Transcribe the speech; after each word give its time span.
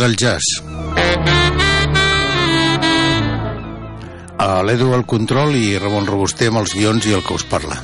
Del 0.00 0.16
jazz. 0.16 0.40
A 4.40 4.62
l'Edu 4.64 4.94
al 4.96 5.04
control 5.04 5.52
i 5.58 5.76
Ramon 5.76 6.08
Robuster 6.08 6.48
amb 6.48 6.62
els 6.62 6.72
guions 6.72 7.04
i 7.04 7.12
el 7.12 7.24
que 7.26 7.36
us 7.36 7.44
parla. 7.50 7.76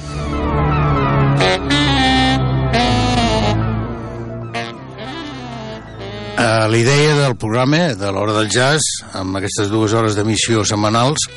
Uh, 6.36 6.64
la 6.72 6.78
idea 6.78 7.18
del 7.20 7.36
programa, 7.36 7.92
de 8.00 8.12
l'hora 8.12 8.38
del 8.38 8.48
jazz, 8.52 9.04
amb 9.16 9.36
aquestes 9.36 9.68
dues 9.72 9.92
hores 9.92 10.16
d'emissió 10.16 10.64
setmanals, 10.64 11.28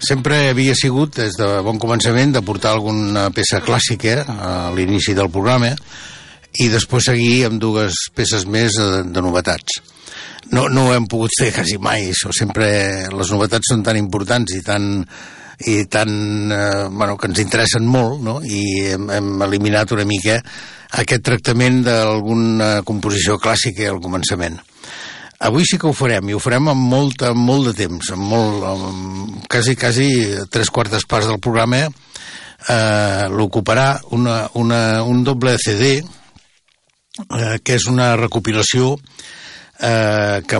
sempre 0.00 0.48
havia 0.48 0.74
sigut, 0.78 1.16
des 1.20 1.36
de 1.36 1.50
bon 1.64 1.80
començament, 1.80 2.32
de 2.32 2.44
portar 2.44 2.72
alguna 2.72 3.28
peça 3.36 3.60
clàssica 3.64 4.22
a 4.24 4.54
l'inici 4.76 5.12
del 5.16 5.30
programa 5.32 5.74
i 6.60 6.68
després 6.68 7.08
seguir 7.08 7.46
amb 7.46 7.60
dues 7.60 7.96
peces 8.14 8.44
més 8.44 8.76
de, 8.76 9.02
de 9.08 9.24
novetats. 9.24 9.71
No, 10.62 10.68
no 10.68 10.82
ho 10.86 10.90
hem 10.94 11.08
pogut 11.10 11.32
fer 11.34 11.48
quasi 11.50 11.74
mai, 11.82 12.04
això 12.12 12.30
sempre 12.36 12.66
les 13.10 13.30
novetats 13.34 13.72
són 13.72 13.80
tan 13.82 13.96
importants 13.98 14.52
i 14.54 14.60
tan, 14.62 14.84
i 15.66 15.74
tan 15.90 16.12
eh, 16.54 16.84
bueno, 16.86 17.16
que 17.18 17.26
ens 17.26 17.40
interessen 17.42 17.88
molt 17.90 18.22
no? 18.22 18.36
i 18.46 18.92
hem, 18.92 19.08
hem 19.10 19.42
eliminat 19.48 19.90
una 19.96 20.06
mica 20.06 20.36
aquest 21.02 21.24
tractament 21.26 21.80
d'alguna 21.88 22.68
composició 22.86 23.40
clàssica 23.42 23.88
al 23.90 23.98
començament. 24.04 24.60
Avui 25.42 25.66
sí 25.66 25.80
que 25.82 25.90
ho 25.90 25.96
farem, 25.98 26.30
i 26.30 26.38
ho 26.38 26.42
farem 26.42 26.70
amb 26.70 26.86
molt, 26.94 27.26
amb 27.26 27.42
molt 27.42 27.72
de 27.72 27.74
temps, 27.82 28.12
amb 28.14 28.30
molt, 28.30 28.62
amb 28.62 29.42
quasi, 29.50 29.74
quasi 29.74 30.08
tres 30.46 30.70
quartes 30.70 31.08
parts 31.10 31.26
del 31.32 31.42
programa 31.42 31.88
eh, 31.88 33.26
l'ocuparà 33.34 33.96
una, 34.14 34.44
una, 34.62 35.02
un 35.02 35.26
doble 35.26 35.58
CD 35.58 35.96
eh, 35.98 37.54
que 37.66 37.80
és 37.80 37.90
una 37.90 38.12
recopilació 38.14 38.94
eh, 38.94 39.40
que, 39.82 40.58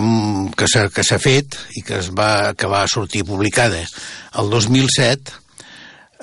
que 0.58 0.66
que 0.90 1.04
s'ha 1.06 1.18
fet 1.22 1.54
i 1.78 1.82
que, 1.86 2.00
es 2.00 2.10
va, 2.10 2.54
que 2.58 2.66
va 2.66 2.82
sortir 2.90 3.22
publicada 3.28 3.84
el 4.40 4.50
2007 4.50 5.42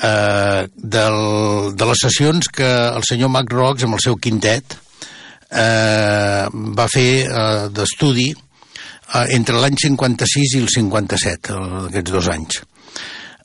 eh, 0.03 0.67
del, 0.75 1.75
de 1.75 1.85
les 1.85 2.03
sessions 2.03 2.49
que 2.51 2.67
el 2.67 3.03
senyor 3.07 3.31
Mac 3.31 3.51
Rocks 3.53 3.87
amb 3.87 3.95
el 3.97 4.03
seu 4.03 4.17
quintet 4.19 4.75
eh, 4.75 6.45
va 6.51 6.87
fer 6.91 7.11
eh, 7.25 7.69
d'estudi 7.73 8.29
eh, 8.33 9.25
entre 9.35 9.59
l'any 9.59 9.77
56 9.79 10.57
i 10.57 10.61
el 10.63 10.69
57, 10.73 11.55
aquests 11.89 12.11
dos 12.15 12.27
anys. 12.31 12.61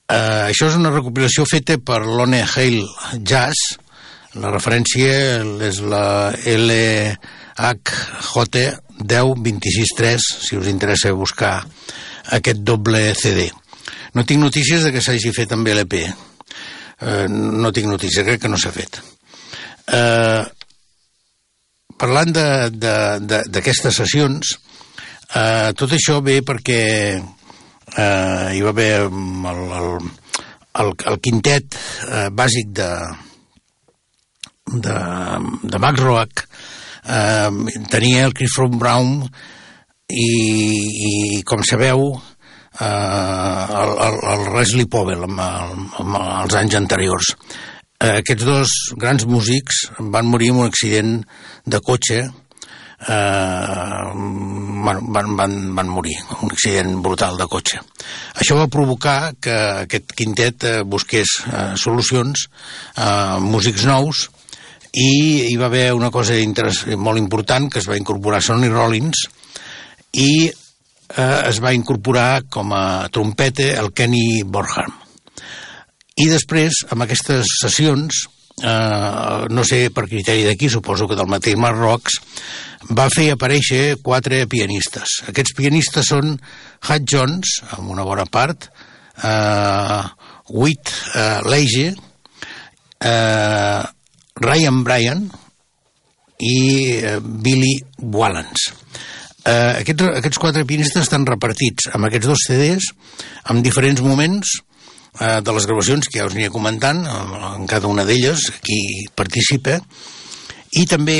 Eh, 0.05 0.51
això 0.51 0.69
és 0.69 0.77
una 0.79 0.93
recopilació 0.93 1.47
feta 1.49 1.79
per 1.81 2.03
l'One 2.05 2.43
Hale 2.45 2.85
Jazz, 3.23 3.79
la 4.35 4.51
referència 4.51 5.43
és 5.63 5.79
la 5.87 6.35
LHJ 6.35 7.15
10263, 8.99 10.27
si 10.47 10.57
us 10.57 10.69
interessa 10.71 11.13
buscar 11.13 11.59
aquest 12.37 12.63
doble 12.63 13.15
CD. 13.19 13.49
No 14.15 14.25
tinc 14.25 14.41
notícies 14.41 14.85
de 14.87 14.93
que 14.95 15.03
s'hagi 15.03 15.33
fet 15.35 15.53
amb 15.53 15.69
LP. 15.69 16.05
Eh, 16.05 17.27
no 17.29 17.73
tinc 17.75 17.91
notícies, 17.91 18.25
crec 18.27 18.45
que 18.45 18.51
no 18.53 18.61
s'ha 18.61 18.73
fet. 18.75 19.01
Eh, 19.93 20.43
parlant 21.99 22.33
d'aquestes 22.35 24.01
sessions, 24.03 24.55
eh, 25.35 25.73
tot 25.77 25.93
això 25.93 26.21
ve 26.25 26.41
perquè 26.47 26.81
eh, 27.19 28.49
hi 28.55 28.63
va 28.63 28.73
haver 28.73 28.91
el, 29.03 29.11
el, 29.51 30.09
el, 30.85 30.95
el 31.11 31.21
quintet 31.23 31.77
eh, 32.09 32.29
bàsic 32.31 32.73
de, 32.79 32.91
de, 34.87 34.97
de 35.63 35.83
Max 35.83 36.01
Roach 36.01 36.47
eh, 37.05 37.51
tenia 37.93 38.25
el 38.29 38.35
Chris 38.37 38.55
From 38.57 38.79
Brown 38.79 39.21
i, 40.09 40.31
i 41.09 41.43
com 41.49 41.65
sabeu 41.67 42.07
eh, 42.11 42.85
el, 42.85 43.95
el, 44.09 44.19
el 44.35 44.47
Leslie 44.57 44.91
Powell 44.91 45.27
amb, 45.29 45.41
el, 45.41 45.85
amb 46.05 46.21
els 46.21 46.59
anys 46.61 46.79
anteriors 46.81 47.35
eh, 47.35 48.21
aquests 48.21 48.47
dos 48.47 48.79
grans 49.01 49.27
músics 49.31 49.85
van 49.99 50.31
morir 50.31 50.53
en 50.53 50.65
un 50.65 50.71
accident 50.71 51.19
de 51.65 51.81
cotxe 51.85 52.25
eh, 53.09 54.13
van, 54.85 55.13
van, 55.13 55.37
van, 55.37 55.75
van 55.75 55.89
morir, 55.89 56.17
un 56.41 56.53
accident 56.53 56.97
brutal 57.03 57.39
de 57.41 57.47
cotxe. 57.51 57.81
Això 58.41 58.57
va 58.59 58.71
provocar 58.73 59.35
que 59.43 59.57
aquest 59.85 60.15
quintet 60.17 60.65
eh, 60.69 60.77
busqués 60.87 61.37
eh, 61.51 61.73
solucions, 61.81 62.49
eh, 62.97 63.39
músics 63.45 63.87
nous, 63.89 64.29
i 64.95 65.51
hi 65.51 65.57
va 65.59 65.67
haver 65.67 65.89
una 65.95 66.11
cosa 66.15 66.37
molt 66.97 67.19
important 67.19 67.71
que 67.71 67.81
es 67.83 67.89
va 67.91 67.99
incorporar 67.99 68.43
Sonny 68.43 68.69
Rollins 68.71 69.25
i 70.15 70.47
eh, 70.47 71.41
es 71.49 71.59
va 71.63 71.75
incorporar 71.75 72.45
com 72.51 72.73
a 72.73 73.09
trompeta 73.11 73.73
el 73.81 73.91
Kenny 73.93 74.45
Borham. 74.47 74.93
I 76.15 76.29
després, 76.31 76.85
amb 76.95 77.03
aquestes 77.03 77.57
sessions, 77.59 78.29
eh, 78.63 79.47
no 79.51 79.65
sé 79.67 79.89
per 79.91 80.07
criteri 80.07 80.45
d'aquí, 80.47 80.71
suposo 80.71 81.09
que 81.11 81.19
del 81.19 81.31
mateix 81.31 81.59
Mark 81.59 81.81
Rocks, 81.81 82.21
va 82.95 83.09
fer 83.11 83.33
aparèixer 83.33 83.97
quatre 84.05 84.45
pianistes. 84.47 85.25
Aquests 85.33 85.57
pianistes 85.59 86.13
són 86.13 86.37
Hutch 86.37 87.11
Jones, 87.11 87.59
amb 87.75 87.91
una 87.91 88.07
bona 88.07 88.29
part, 88.31 88.71
eh, 89.25 90.03
Whit 90.55 90.93
eh, 91.17 91.41
Leige, 91.51 91.95
eh, 93.01 93.83
Ryan 94.41 94.83
Bryan 94.83 95.27
i 96.43 96.59
eh, 96.99 97.19
Billy 97.23 97.77
Wallens. 98.03 98.73
Eh, 99.45 99.83
aquests, 99.83 100.07
aquests 100.21 100.41
quatre 100.41 100.65
pianistes 100.67 101.05
estan 101.05 101.27
repartits 101.29 101.91
amb 101.95 102.09
aquests 102.09 102.31
dos 102.31 102.47
CDs 102.49 102.89
en 103.53 103.61
diferents 103.63 104.01
moments 104.03 104.57
eh, 105.21 105.41
de 105.45 105.55
les 105.55 105.69
gravacions 105.69 106.09
que 106.09 106.19
ja 106.19 106.27
us 106.27 106.35
aniré 106.35 106.51
comentant, 106.51 107.05
en, 107.05 107.37
en 107.53 107.69
cada 107.71 107.91
una 107.91 108.07
d'elles, 108.09 108.49
qui 108.65 108.81
participa, 109.15 109.79
i 110.75 110.87
també 110.91 111.19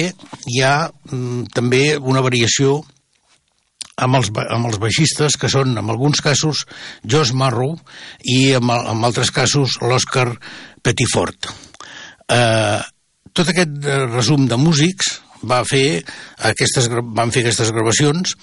hi 0.51 0.65
ha 0.67 0.89
mm, 0.89 1.53
també 1.55 1.85
una 2.01 2.25
variació 2.25 2.81
amb 4.03 4.19
els, 4.19 4.33
amb 4.35 4.67
els 4.67 4.81
baixistes, 4.83 5.37
que 5.39 5.51
són, 5.53 5.77
en 5.79 5.93
alguns 5.93 6.19
casos, 6.25 6.65
Josh 7.07 7.31
Marrow 7.31 7.77
i 8.27 8.57
en, 8.59 8.73
en 8.75 9.07
altres 9.07 9.31
casos 9.31 9.79
l'Òscar 9.85 10.33
Pettifort. 10.83 11.53
Eh, 12.27 12.81
tot 13.35 13.51
aquest 13.51 13.83
eh, 13.83 14.05
resum 14.13 14.47
de 14.51 14.59
músics 14.61 15.19
va 15.45 15.65
fer 15.69 16.01
aquestes, 16.51 16.89
van 16.89 17.33
fer 17.35 17.43
aquestes 17.45 17.73
gravacions 17.75 18.37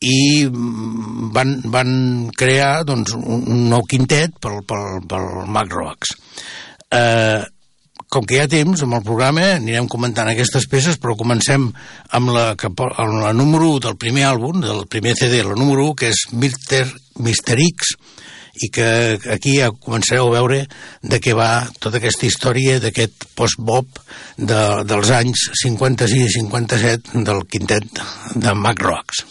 i 0.00 0.48
mm, 0.48 1.30
van, 1.36 1.54
van 1.70 1.92
crear 2.36 2.82
doncs, 2.88 3.14
un, 3.14 3.68
nou 3.68 3.84
quintet 3.88 4.36
pel, 4.40 4.62
pel, 4.66 5.02
pel 5.08 5.30
Mac 5.52 5.72
Rocks. 5.76 6.16
Eh, 6.90 7.40
com 8.10 8.24
que 8.26 8.34
hi 8.34 8.40
ha 8.42 8.50
temps, 8.50 8.80
amb 8.82 8.96
el 8.96 9.04
programa 9.06 9.44
anirem 9.60 9.86
comentant 9.90 10.26
aquestes 10.32 10.64
peces, 10.70 10.96
però 10.98 11.14
comencem 11.18 11.68
amb 12.16 12.32
la, 12.34 12.48
amb 12.56 13.20
la 13.20 13.30
número 13.36 13.68
1 13.76 13.84
del 13.84 14.00
primer 14.02 14.24
àlbum, 14.32 14.64
del 14.64 14.82
primer 14.90 15.14
CD, 15.20 15.44
la 15.46 15.54
número 15.54 15.84
1, 15.92 15.98
que 16.00 16.10
és 16.10 16.24
Mister, 16.32 16.82
Mister 17.22 17.60
X, 17.68 17.94
i 18.60 18.70
que 18.72 18.88
aquí 19.32 19.56
ja 19.58 19.70
començareu 19.72 20.28
a 20.28 20.34
veure 20.36 20.60
de 21.02 21.20
què 21.22 21.34
va 21.36 21.66
tota 21.80 22.00
aquesta 22.00 22.28
història 22.28 22.78
d'aquest 22.82 23.28
post-bop 23.38 24.00
de, 24.36 24.62
dels 24.84 25.12
anys 25.16 25.48
56 25.62 26.26
i 26.28 26.32
57 26.38 27.24
del 27.26 27.44
quintet 27.50 28.04
de 28.36 28.56
Mac 28.56 28.82
Rocks. 28.84 29.24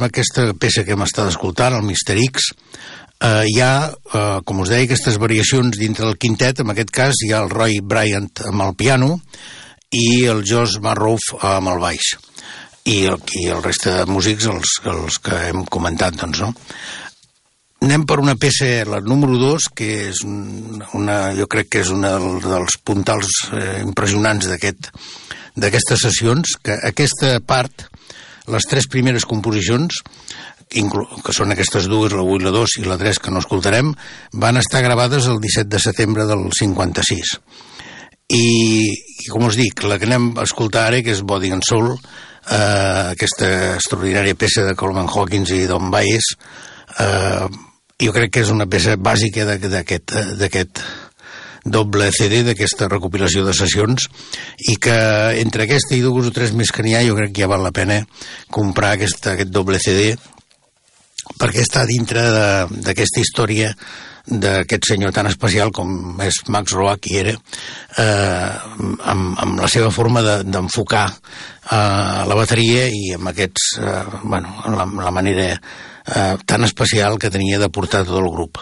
Amb 0.00 0.08
aquesta 0.08 0.46
peça 0.56 0.82
que 0.86 0.94
hem 0.96 1.04
estat 1.04 1.28
escoltant, 1.28 1.74
el 1.76 1.84
Mister 1.84 2.16
X, 2.16 2.50
eh, 3.20 3.44
hi 3.52 3.58
ha, 3.60 3.90
eh, 3.92 4.38
com 4.48 4.62
us 4.64 4.72
deia, 4.72 4.86
aquestes 4.88 5.18
variacions 5.20 5.76
dintre 5.76 6.06
del 6.06 6.16
quintet, 6.16 6.62
en 6.64 6.72
aquest 6.72 6.90
cas 6.94 7.20
hi 7.20 7.34
ha 7.34 7.42
el 7.44 7.52
Roy 7.52 7.82
Bryant 7.84 8.30
amb 8.48 8.64
el 8.64 8.72
piano 8.80 9.18
i 9.92 10.24
el 10.30 10.40
Josh 10.48 10.78
Marrouf 10.80 11.34
amb 11.44 11.68
el 11.74 11.82
baix 11.82 12.14
i 12.88 13.04
el, 13.10 13.20
i 13.42 13.50
el 13.52 13.60
reste 13.62 13.92
de 13.92 14.08
músics 14.08 14.48
els, 14.48 14.78
els 14.88 15.20
que 15.20 15.36
hem 15.50 15.66
comentat 15.68 16.16
doncs, 16.16 16.40
no? 16.40 16.54
anem 17.84 18.08
per 18.08 18.20
una 18.22 18.38
peça, 18.40 18.70
la 18.88 19.02
número 19.04 19.36
2, 19.40 19.68
que 19.76 19.90
és 20.08 20.24
una, 20.24 21.20
jo 21.36 21.48
crec 21.50 21.74
que 21.74 21.84
és 21.84 21.92
una 21.92 22.16
dels 22.40 22.80
puntals 22.84 23.28
eh, 23.52 23.80
impressionants 23.84 24.48
d'aquestes 24.48 25.68
aquest, 25.68 25.96
sessions, 26.00 26.56
que 26.64 26.76
aquesta 26.88 27.36
part, 27.44 27.89
les 28.48 28.66
tres 28.70 28.88
primeres 28.90 29.26
composicions, 29.28 30.00
que 30.70 31.34
són 31.34 31.52
aquestes 31.52 31.88
dues, 31.90 32.14
la 32.14 32.22
1 32.22 32.40
i 32.40 32.46
la 32.46 32.54
2 32.54 32.76
i 32.80 32.86
la 32.86 32.98
3 33.00 33.18
que 33.18 33.34
no 33.34 33.42
escoltarem, 33.42 33.92
van 34.32 34.60
estar 34.60 34.84
gravades 34.86 35.26
el 35.26 35.40
17 35.42 35.68
de 35.68 35.82
setembre 35.82 36.26
del 36.30 36.46
56. 36.54 37.34
I, 38.30 38.44
i 38.94 39.30
com 39.32 39.48
us 39.48 39.58
dic, 39.58 39.82
la 39.90 39.98
que 39.98 40.06
anem 40.06 40.30
a 40.38 40.46
escoltar 40.46 40.86
ara, 40.86 41.02
que 41.02 41.10
és 41.10 41.24
Body 41.26 41.50
and 41.50 41.66
Soul, 41.66 41.90
eh, 41.90 43.10
aquesta 43.16 43.50
extraordinària 43.74 44.38
peça 44.38 44.62
de 44.68 44.76
Coleman 44.78 45.10
Hawkins 45.10 45.50
i 45.56 45.64
Don 45.66 45.90
Baez, 45.90 46.30
eh, 47.02 47.48
jo 48.00 48.14
crec 48.14 48.36
que 48.36 48.44
és 48.46 48.54
una 48.54 48.68
peça 48.70 48.94
bàsica 48.96 49.44
d'aquest 49.44 50.84
doble 51.64 52.10
CD 52.16 52.42
d'aquesta 52.46 52.88
recopilació 52.88 53.44
de 53.44 53.54
sessions 53.56 54.08
i 54.72 54.76
que 54.80 54.98
entre 55.40 55.66
aquesta 55.66 55.96
i 55.96 56.04
dues 56.04 56.30
o 56.30 56.34
tres 56.34 56.54
més 56.56 56.72
que 56.72 56.84
n'hi 56.86 56.96
ha 56.96 57.04
jo 57.06 57.16
crec 57.18 57.34
que 57.34 57.44
ja 57.44 57.50
val 57.50 57.64
la 57.64 57.74
pena 57.74 58.00
comprar 58.50 58.94
aquest, 58.96 59.26
aquest 59.34 59.52
doble 59.52 59.80
CD 59.82 60.14
perquè 61.40 61.62
està 61.62 61.84
dintre 61.88 62.24
d'aquesta 62.70 63.20
història 63.20 63.74
d'aquest 64.30 64.90
senyor 64.92 65.12
tan 65.16 65.26
especial 65.30 65.72
com 65.74 66.20
és 66.22 66.42
Max 66.52 66.74
Roach 66.76 67.08
i 67.10 67.16
era 67.18 67.32
eh, 67.34 68.50
amb, 69.12 69.38
amb 69.40 69.60
la 69.60 69.68
seva 69.72 69.90
forma 69.90 70.22
d'enfocar 70.22 71.06
de, 71.08 71.20
eh, 71.72 72.26
la 72.30 72.38
bateria 72.38 72.86
i 72.92 73.14
amb 73.16 73.32
aquests 73.32 73.70
eh, 73.80 74.02
bueno, 74.22 74.52
la, 74.76 74.86
la 75.08 75.14
manera 75.14 75.48
eh, 75.54 76.36
tan 76.46 76.64
especial 76.64 77.18
que 77.18 77.32
tenia 77.32 77.58
de 77.58 77.70
portar 77.70 78.04
tot 78.04 78.20
el 78.20 78.30
grup. 78.30 78.60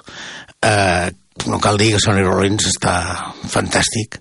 Eh, 0.63 1.11
no 1.47 1.61
cal 1.63 1.79
dir 1.79 1.93
que 1.95 2.01
Sonny 2.03 2.25
Rollins 2.25 2.67
està 2.71 2.95
fantàstic, 3.49 4.19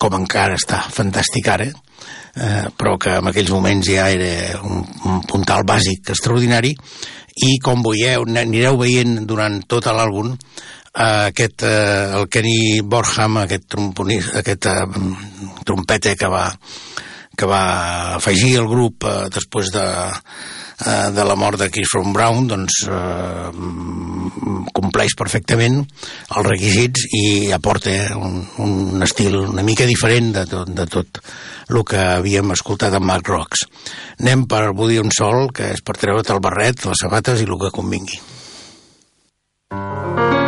com 0.00 0.16
encara 0.16 0.58
està 0.58 0.82
fantàstic 0.92 1.48
ara, 1.52 1.68
eh, 1.70 2.66
però 2.76 2.96
que 3.00 3.16
en 3.20 3.30
aquells 3.30 3.52
moments 3.54 3.88
ja 3.88 4.08
era 4.12 4.60
un, 4.62 4.84
un 5.08 5.22
puntal 5.28 5.64
bàsic 5.68 6.12
extraordinari, 6.14 6.74
i 7.40 7.56
com 7.64 7.84
veieu, 7.84 8.26
anireu 8.28 8.76
veient 8.80 9.22
durant 9.28 9.60
tot 9.70 9.88
l'àlbum, 9.88 10.34
eh, 10.34 11.30
aquest, 11.30 11.62
eh, 11.62 12.18
el 12.18 12.28
Kenny 12.28 12.80
Borham, 12.82 13.40
aquest, 13.44 13.78
aquest 14.42 14.66
eh, 14.66 14.80
trompeta 15.64 16.16
que 16.16 16.30
va, 16.32 16.48
que 17.40 17.48
va 17.48 18.16
afegir 18.18 18.54
el 18.60 18.68
grup 18.68 19.06
eh, 19.08 19.28
després 19.32 19.72
de, 19.72 19.84
eh, 20.10 21.08
de 21.16 21.24
la 21.24 21.36
mort 21.40 21.60
de 21.60 21.70
Chris 21.72 21.94
Brown 22.12 22.48
doncs 22.50 22.82
eh, 22.88 23.50
compleix 24.76 25.16
perfectament 25.16 25.80
els 25.80 26.46
requisits 26.46 27.06
i 27.16 27.24
aporta 27.56 27.94
un, 28.18 28.42
un 28.60 29.06
estil 29.06 29.38
una 29.46 29.64
mica 29.66 29.88
diferent 29.88 30.34
de 30.36 30.44
tot, 30.50 30.68
de 30.68 30.86
tot 30.90 31.22
el 31.70 31.84
que 31.86 32.02
havíem 32.16 32.50
escoltat 32.52 32.96
amb 32.98 33.06
Mark 33.06 33.28
Rocks. 33.30 33.62
Anem 34.18 34.42
per 34.50 34.72
Woody 34.74 34.98
un 34.98 35.12
sol, 35.14 35.52
que 35.54 35.70
és 35.76 35.84
per 35.86 35.94
treure't 36.00 36.34
el 36.34 36.42
barret, 36.42 36.82
les 36.90 37.06
sabates 37.06 37.40
i 37.40 37.46
el 37.46 37.58
que 37.62 37.70
convingui. 37.74 38.18
Thank 39.70 40.34
you. 40.34 40.39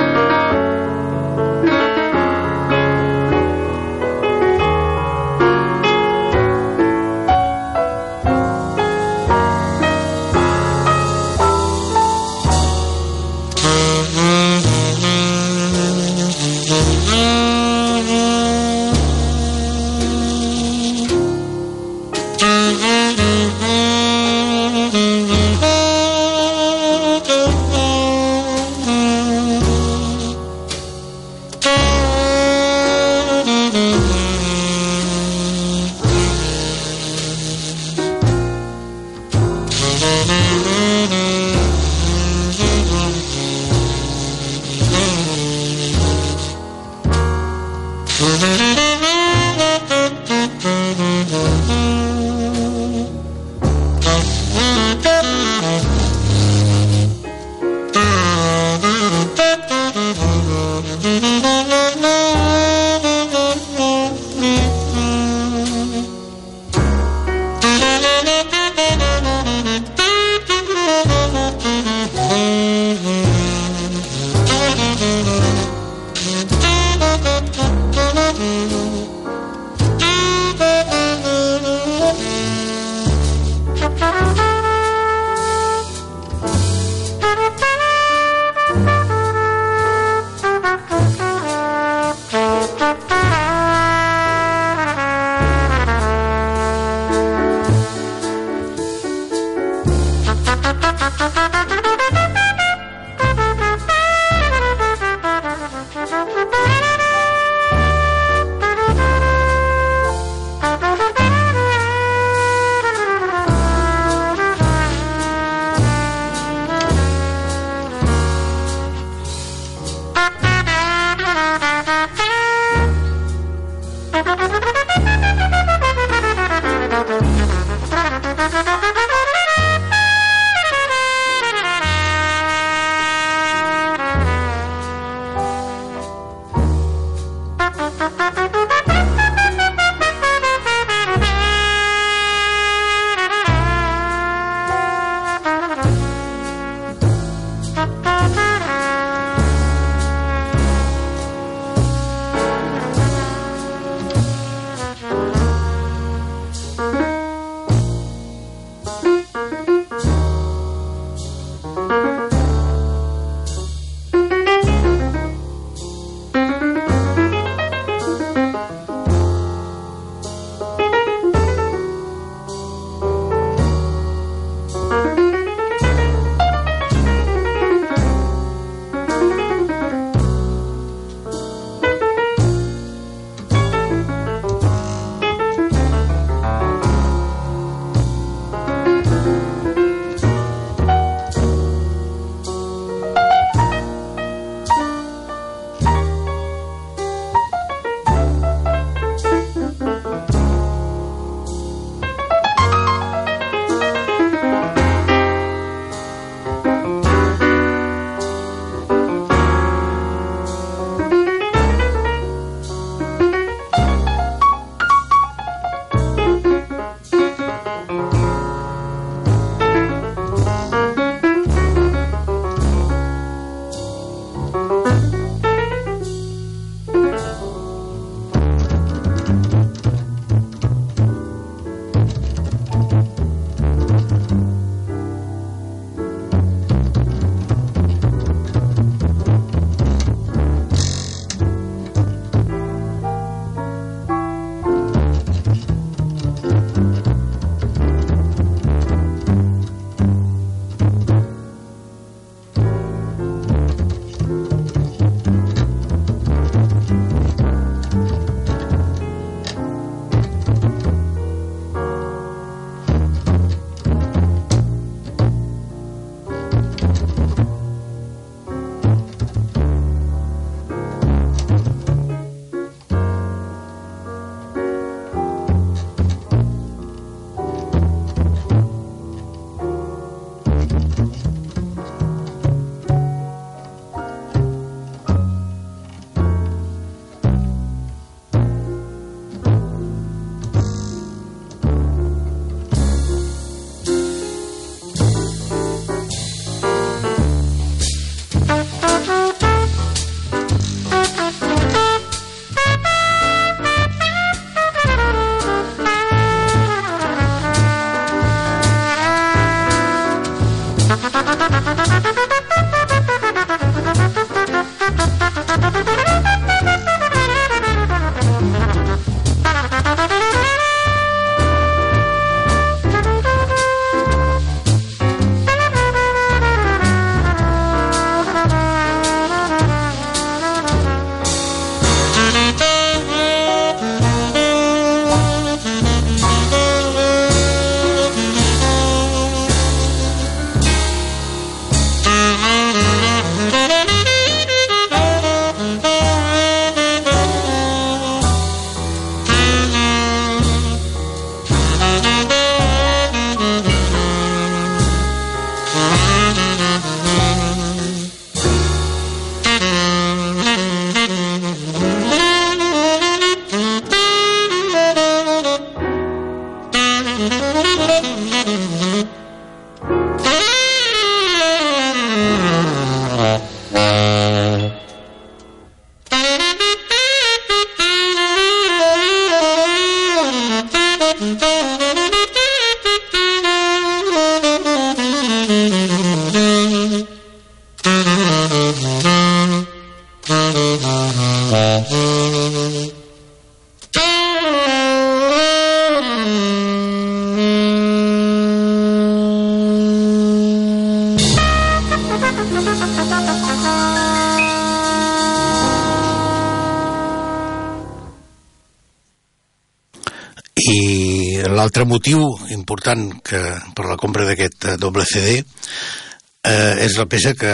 L'altre 411.63 411.85
motiu 411.87 412.25
important 412.51 413.13
que 413.23 413.39
per 413.77 413.87
la 413.87 413.99
compra 414.01 414.27
d'aquest 414.27 414.65
eh, 414.67 414.79
doble 414.83 415.05
CD 415.07 415.37
eh, 415.39 416.75
és 416.83 416.97
la 416.99 417.07
peça 417.07 417.37
que 417.39 417.53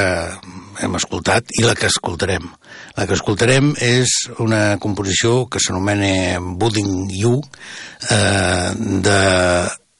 hem 0.80 0.94
escoltat 0.96 1.52
i 1.58 1.64
la 1.66 1.74
que 1.76 1.90
escoltarem. 1.90 2.46
La 2.96 3.04
que 3.04 3.18
escoltarem 3.18 3.74
és 3.84 4.14
una 4.40 4.78
composició 4.80 5.44
que 5.52 5.60
s'anomena 5.60 6.40
Budding 6.40 7.10
You 7.12 7.34
eh, 8.08 8.70
de, 9.04 9.18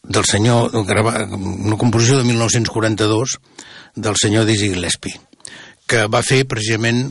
del 0.08 0.28
senyor, 0.30 0.72
una 0.72 1.76
composició 1.76 2.22
de 2.22 2.24
1942 2.30 3.36
del 3.98 4.16
senyor 4.16 4.48
Dizzy 4.48 4.70
Gillespie 4.72 5.20
que 5.88 6.06
va 6.08 6.22
fer 6.24 6.46
precisament 6.48 7.04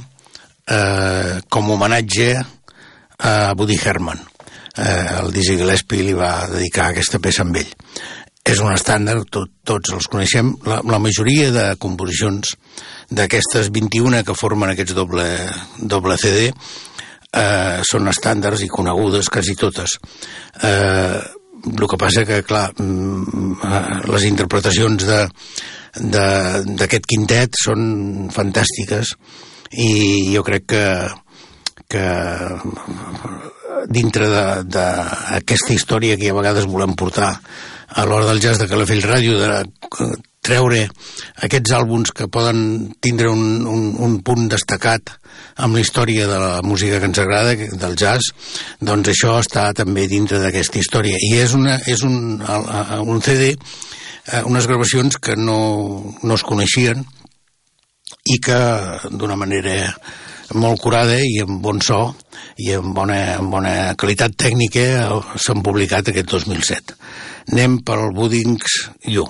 eh, 0.69 1.37
com 1.49 1.69
homenatge 1.73 2.31
a 3.17 3.37
Woody 3.57 3.77
Herman 3.83 4.21
eh, 4.77 5.19
el 5.21 5.31
Dizzy 5.33 5.57
Gillespie 5.57 6.05
li 6.05 6.15
va 6.17 6.47
dedicar 6.51 6.91
aquesta 6.91 7.19
peça 7.23 7.43
amb 7.45 7.59
ell. 7.61 7.71
És 8.47 8.61
un 8.63 8.71
estàndard, 8.71 9.27
tot, 9.33 9.49
tots 9.67 9.91
els 9.97 10.07
coneixem, 10.07 10.53
la, 10.69 10.79
la 10.87 10.99
majoria 11.03 11.49
de 11.51 11.65
composicions 11.83 12.53
d'aquestes 13.11 13.71
21 13.75 14.23
que 14.27 14.35
formen 14.37 14.71
aquests 14.71 14.95
doble, 14.95 15.25
doble 15.77 16.15
CD 16.21 16.47
eh, 16.47 17.79
són 17.87 18.07
estàndards 18.11 18.63
i 18.63 18.71
conegudes 18.71 19.27
quasi 19.33 19.57
totes. 19.59 19.97
Eh, 20.63 21.19
el 21.67 21.87
que 21.89 21.99
passa 21.99 22.23
que, 22.23 22.39
clar, 22.47 22.69
mm, 22.79 23.51
eh, 23.67 23.83
les 24.13 24.23
interpretacions 24.29 25.03
d'aquest 25.97 27.05
quintet 27.09 27.57
són 27.59 28.29
fantàstiques 28.31 29.15
i 29.75 30.31
jo 30.31 30.43
crec 30.47 30.69
que 30.71 30.85
que 31.87 32.03
dintre 33.89 34.29
d'aquesta 34.65 35.73
història 35.75 36.17
que 36.17 36.31
a 36.31 36.37
vegades 36.37 36.67
volem 36.69 36.95
portar 36.97 37.35
a 37.87 38.05
l'hora 38.05 38.27
del 38.27 38.41
jazz 38.43 38.59
de 38.59 38.67
Calafell 38.67 39.05
Ràdio, 39.05 39.37
de 39.39 40.11
treure 40.47 40.85
aquests 41.43 41.73
àlbums 41.75 42.13
que 42.15 42.29
poden 42.31 42.59
tindre 43.03 43.29
un, 43.31 43.65
un, 43.67 43.87
un 44.03 44.17
punt 44.23 44.47
destacat 44.51 45.11
amb 45.63 45.75
la 45.75 45.81
història 45.83 46.27
de 46.29 46.37
la 46.39 46.61
música 46.63 46.99
que 47.01 47.09
ens 47.09 47.19
agrada, 47.19 47.55
del 47.55 47.97
jazz, 47.99 48.31
doncs 48.79 49.11
això 49.11 49.37
està 49.41 49.69
també 49.75 50.07
dintre 50.07 50.39
d'aquesta 50.41 50.79
història. 50.79 51.19
I 51.19 51.33
és, 51.41 51.55
una, 51.57 51.77
és 51.89 52.03
un, 52.07 52.39
un 52.39 53.23
CD, 53.25 53.51
eh, 53.53 54.43
unes 54.45 54.69
gravacions 54.69 55.19
que 55.19 55.35
no, 55.39 55.59
no 56.23 56.37
es 56.37 56.45
coneixien 56.47 57.03
i 58.27 58.39
que 58.43 58.59
d'una 59.11 59.35
manera 59.39 59.95
molt 60.55 60.79
curada 60.81 61.17
i 61.19 61.41
amb 61.43 61.59
bon 61.63 61.81
so 61.83 61.99
i 62.63 62.71
amb 62.77 62.93
bona, 62.95 63.17
amb 63.41 63.51
bona 63.51 63.73
qualitat 63.99 64.37
tècnica 64.39 64.85
s'han 65.35 65.63
publicat 65.65 66.13
aquest 66.13 66.31
2007. 66.31 66.95
Anem 67.53 67.81
pel 67.87 68.09
Buddings 68.15 68.79
You. 69.07 69.27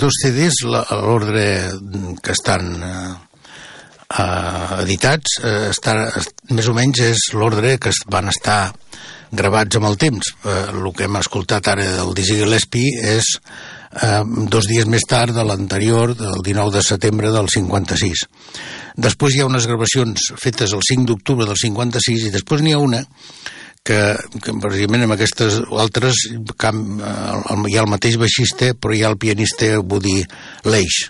Dos 0.00 0.16
CDs 0.22 0.62
l'ordre 0.66 1.44
que 2.24 2.32
estan 2.34 2.70
eh, 2.82 3.14
eh, 4.18 4.82
editats 4.84 5.38
eh, 5.44 5.70
està, 5.70 5.96
es- 6.20 6.30
més 6.50 6.68
o 6.70 6.74
menys 6.76 7.00
és 7.12 7.26
l'ordre 7.36 7.76
que 7.82 7.92
van 8.10 8.28
estar 8.32 8.72
gravats 9.30 9.76
amb 9.78 9.86
el 9.86 9.96
temps. 10.00 10.32
Eh, 10.44 10.56
el 10.74 10.88
que 10.96 11.06
hem 11.06 11.20
escoltat 11.20 11.68
ara 11.70 11.84
del 12.00 12.14
Dizzy 12.18 12.40
Gillespie 12.40 12.96
és 13.16 13.28
eh, 14.02 14.22
dos 14.50 14.66
dies 14.66 14.88
més 14.90 15.04
tard 15.08 15.34
de 15.36 15.44
l'anterior, 15.46 16.16
del 16.18 16.42
19 16.42 16.74
de 16.78 16.82
setembre 16.82 17.30
del 17.34 17.48
56. 17.52 18.24
Després 19.00 19.36
hi 19.36 19.44
ha 19.44 19.46
unes 19.48 19.68
gravacions 19.70 20.32
fetes 20.42 20.74
el 20.74 20.82
5 20.84 21.06
d'octubre 21.12 21.46
del 21.46 21.56
56 21.60 22.26
i 22.26 22.32
després 22.34 22.60
n'hi 22.64 22.74
ha 22.74 22.82
una 22.82 23.04
que, 23.86 24.00
que 24.44 24.54
precisament 24.60 25.06
amb 25.06 25.16
aquestes 25.16 25.60
altres 25.80 26.26
cam, 26.60 26.82
eh, 27.00 27.40
el, 27.54 27.66
hi 27.70 27.78
ha 27.78 27.84
el 27.86 27.90
mateix 27.90 28.18
baixista 28.20 28.74
però 28.76 28.94
hi 28.94 29.02
ha 29.04 29.10
el 29.12 29.18
pianista 29.20 29.72
Woody 29.80 30.20
Leish 30.68 31.08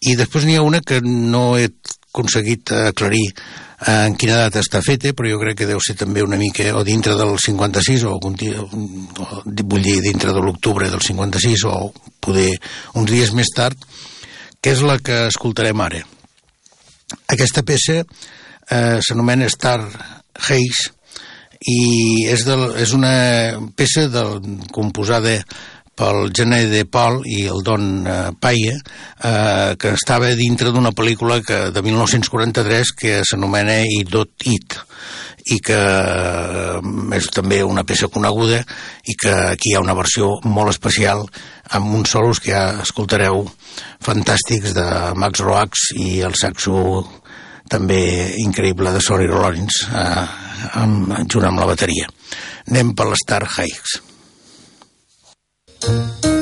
i 0.00 0.16
després 0.18 0.46
n'hi 0.46 0.56
ha 0.58 0.66
una 0.66 0.82
que 0.82 1.00
no 1.04 1.54
he 1.58 1.68
aconseguit 2.10 2.72
aclarir 2.74 3.26
eh, 3.30 4.06
en 4.06 4.16
quina 4.18 4.38
data 4.40 4.62
està 4.64 4.80
feta, 4.84 5.12
però 5.16 5.30
jo 5.30 5.40
crec 5.42 5.60
que 5.60 5.68
deu 5.68 5.80
ser 5.84 5.96
també 6.00 6.24
una 6.24 6.38
mica 6.40 6.66
o 6.76 6.84
dintre 6.84 7.16
del 7.18 7.36
56 7.38 8.06
o, 8.08 8.16
o 8.16 9.42
vull 9.60 9.84
dir 9.84 9.98
dintre 10.04 10.34
de 10.34 10.44
l'octubre 10.44 10.90
del 10.90 11.04
56 11.04 11.66
o 11.70 11.92
poder 12.20 12.54
uns 12.98 13.10
dies 13.10 13.34
més 13.36 13.52
tard 13.56 13.78
que 14.60 14.74
és 14.74 14.82
la 14.84 14.98
que 15.00 15.26
escoltarem 15.30 15.80
ara. 15.80 16.02
Aquesta 17.32 17.62
peça 17.66 18.02
eh, 18.02 18.98
s'anomena 19.00 19.48
Star 19.48 19.80
Haze 19.80 20.99
i 21.68 22.26
és, 22.32 22.46
del, 22.48 22.70
és 22.80 22.94
una 22.96 23.12
peça 23.76 24.06
del, 24.08 24.40
composada 24.72 25.36
pel 26.00 26.30
Gené 26.32 26.62
de 26.70 26.86
Paul 26.88 27.20
i 27.28 27.42
el 27.52 27.60
Don 27.64 28.06
eh, 28.08 28.30
Paia, 28.40 28.76
eh, 28.76 29.76
que 29.76 29.92
estava 29.92 30.30
dintre 30.38 30.72
d'una 30.72 30.94
pel·lícula 30.96 31.42
que, 31.44 31.66
de 31.74 31.82
1943 31.84 32.94
que 32.96 33.18
s'anomena 33.28 33.82
I 33.84 34.04
Dot 34.08 34.48
It 34.48 34.78
i 35.50 35.58
que 35.64 35.76
eh, 35.76 36.80
és 37.16 37.28
també 37.34 37.60
una 37.66 37.84
peça 37.84 38.08
coneguda 38.12 38.62
i 39.04 39.16
que 39.20 39.34
aquí 39.52 39.72
hi 39.72 39.76
ha 39.76 39.84
una 39.84 39.96
versió 39.98 40.38
molt 40.44 40.72
especial 40.72 41.26
amb 41.76 41.92
uns 42.00 42.16
solos 42.16 42.40
que 42.40 42.54
ja 42.54 42.82
escoltareu 42.82 43.44
fantàstics 44.04 44.72
de 44.76 44.86
Max 45.20 45.44
Roax 45.44 45.90
i 46.00 46.20
el 46.24 46.36
saxo 46.40 47.04
també 47.70 48.00
increïble 48.42 48.92
de 48.94 49.02
Sonny 49.04 49.28
Rollins 49.30 49.84
eh, 49.88 50.24
amb, 50.82 51.14
junt 51.30 51.48
amb 51.48 51.62
la 51.62 51.70
bateria. 51.70 52.10
Anem 52.70 52.94
per 52.98 53.10
l'Star 53.12 53.44
Hikes. 53.46 54.00
Thank 55.80 56.24
you. 56.26 56.39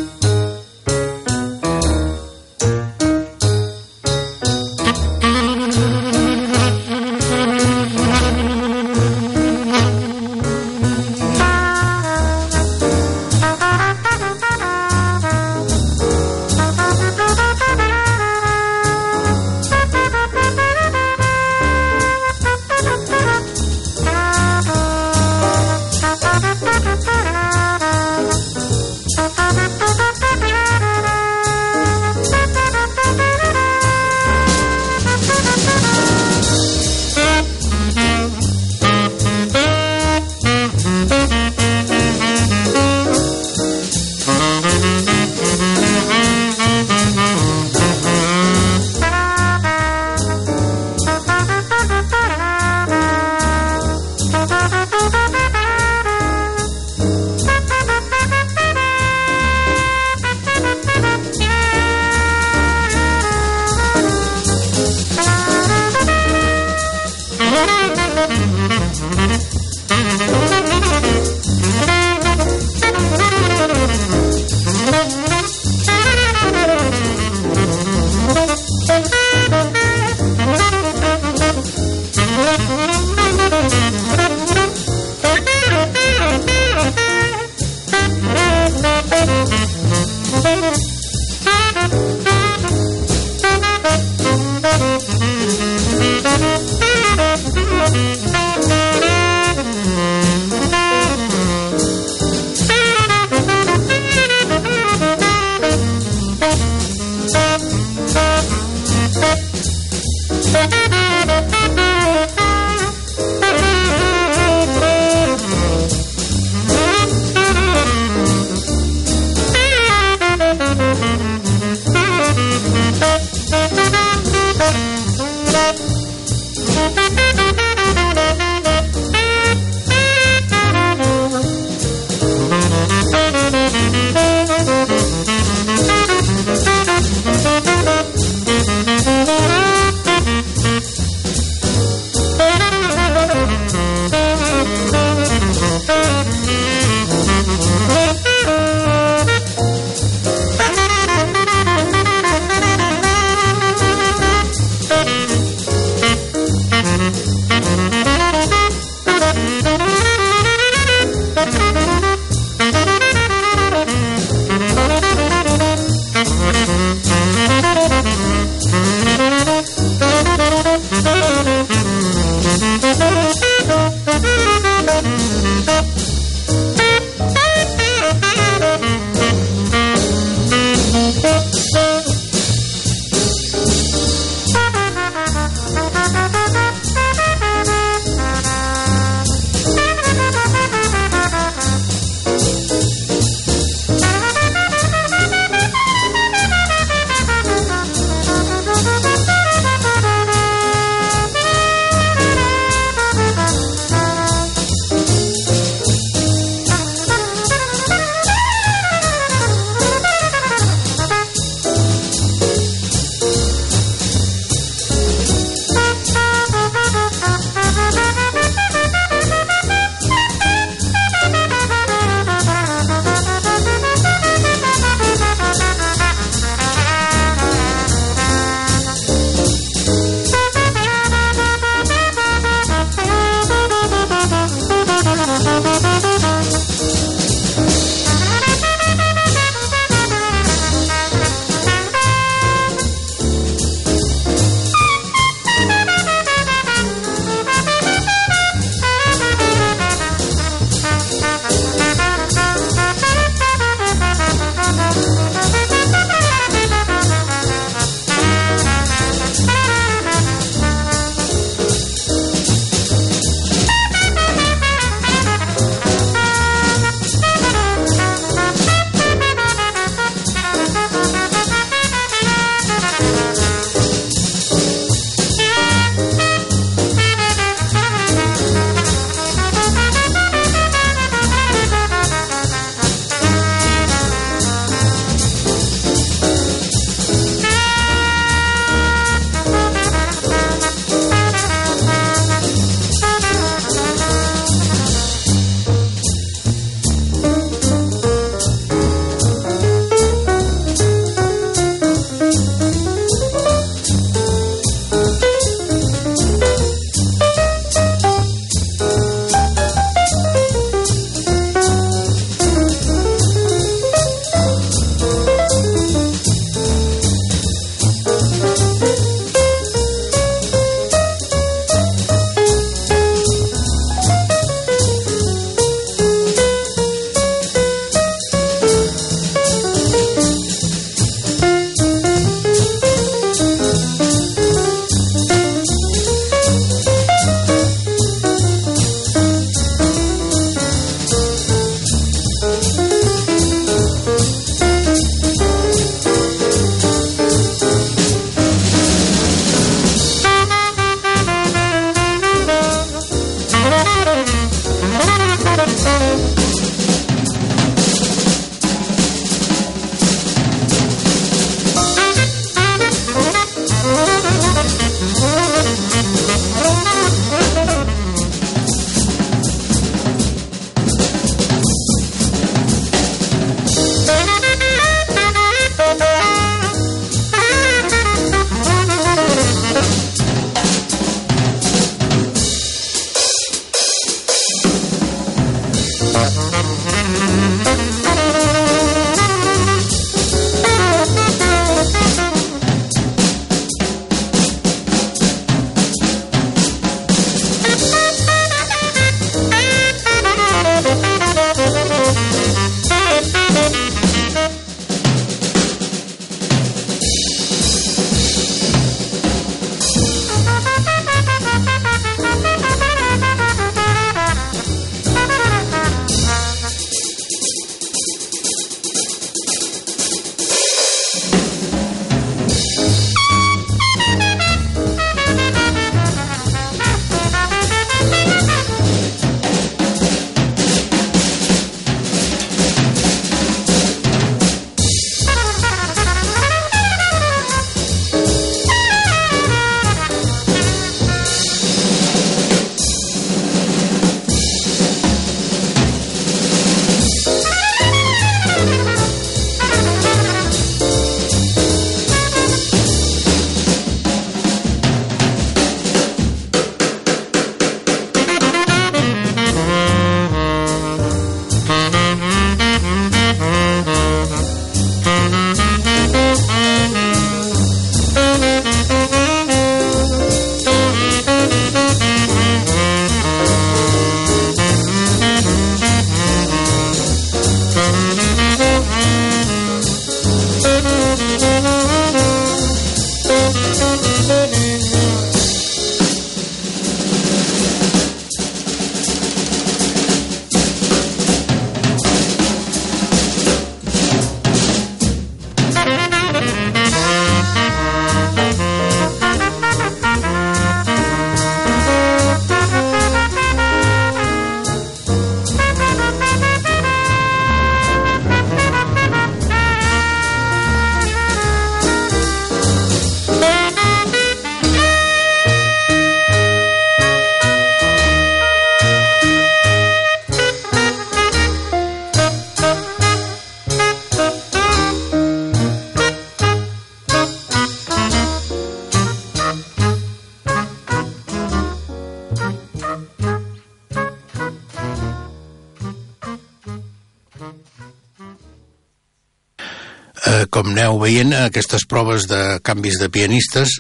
Aneu 540.79 540.99
veient, 541.03 541.35
aquestes 541.35 541.85
proves 541.91 542.29
de 542.31 542.61
canvis 542.63 543.01
de 543.03 543.09
pianistes 543.11 543.79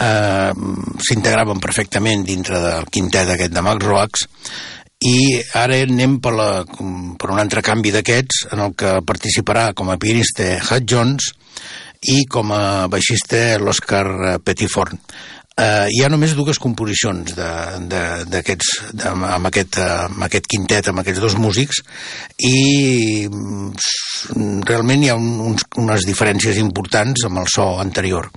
eh, 0.00 0.52
s'integraven 1.04 1.60
perfectament 1.60 2.24
dintre 2.24 2.60
del 2.62 2.88
quintet 2.92 3.28
aquest 3.34 3.52
de 3.52 3.64
Max 3.64 3.84
Roax 3.84 4.24
i 5.04 5.42
ara 5.58 5.80
anem 5.84 6.16
per, 6.22 6.32
la, 6.38 6.48
per 6.64 7.32
un 7.34 7.42
altre 7.42 7.62
canvi 7.64 7.92
d'aquests 7.92 8.46
en 8.54 8.64
el 8.64 8.72
que 8.78 9.00
participarà 9.04 9.72
com 9.76 9.90
a 9.90 9.98
pianista 10.00 10.46
Hut 10.62 10.88
Jones 10.88 11.32
i 12.12 12.24
com 12.30 12.50
a 12.54 12.88
baixista 12.90 13.58
l'Òscar 13.62 14.38
Petitforn. 14.42 14.98
Uh, 15.52 15.84
hi 15.92 16.00
ha 16.00 16.08
només 16.08 16.32
dues 16.32 16.56
composicions 16.56 17.34
d'aquests 17.36 18.70
amb, 19.10 19.48
aquest, 19.50 19.76
uh, 19.76 20.06
amb 20.06 20.24
aquest 20.24 20.46
quintet, 20.48 20.88
amb 20.88 21.02
aquests 21.02 21.20
dos 21.20 21.36
músics 21.36 21.82
i 22.40 23.28
mm, 23.28 24.62
realment 24.64 25.04
hi 25.04 25.10
ha 25.12 25.18
un, 25.20 25.28
uns, 25.50 25.66
unes 25.82 26.08
diferències 26.08 26.56
importants 26.62 27.26
amb 27.28 27.42
el 27.42 27.52
so 27.52 27.68
anterior 27.84 28.30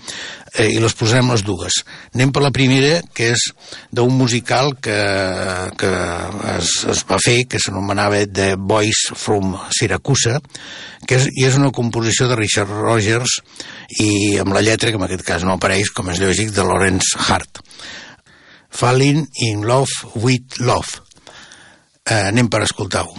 eh, 0.58 0.70
i 0.72 0.80
les 0.82 0.96
posarem 0.98 1.30
les 1.32 1.44
dues. 1.46 1.82
Anem 2.16 2.32
per 2.36 2.44
la 2.44 2.52
primera, 2.56 3.00
que 3.16 3.32
és 3.36 3.48
d'un 3.96 4.14
musical 4.16 4.74
que, 4.84 4.98
que 5.80 5.92
es, 6.56 6.72
es 6.92 7.04
va 7.10 7.20
fer, 7.24 7.42
que 7.50 7.62
s'anomenava 7.62 8.24
The 8.26 8.56
Voice 8.60 9.16
from 9.20 9.56
Siracusa, 9.76 10.40
que 11.06 11.20
és, 11.20 11.30
i 11.36 11.46
és 11.48 11.60
una 11.60 11.74
composició 11.76 12.30
de 12.32 12.40
Richard 12.40 12.72
Rogers 12.72 13.40
i 14.02 14.38
amb 14.42 14.56
la 14.56 14.64
lletra, 14.66 14.92
que 14.92 15.00
en 15.02 15.08
aquest 15.08 15.26
cas 15.28 15.46
no 15.46 15.56
apareix, 15.56 15.92
com 15.94 16.10
és 16.14 16.22
lògic, 16.24 16.54
de 16.56 16.66
Lawrence 16.66 17.16
Hart. 17.28 17.62
Falling 18.76 19.24
in 19.48 19.64
Love 19.68 20.20
with 20.20 20.60
Love. 20.60 21.00
Eh, 22.06 22.28
anem 22.28 22.52
per 22.52 22.66
escoltar-ho. 22.66 23.16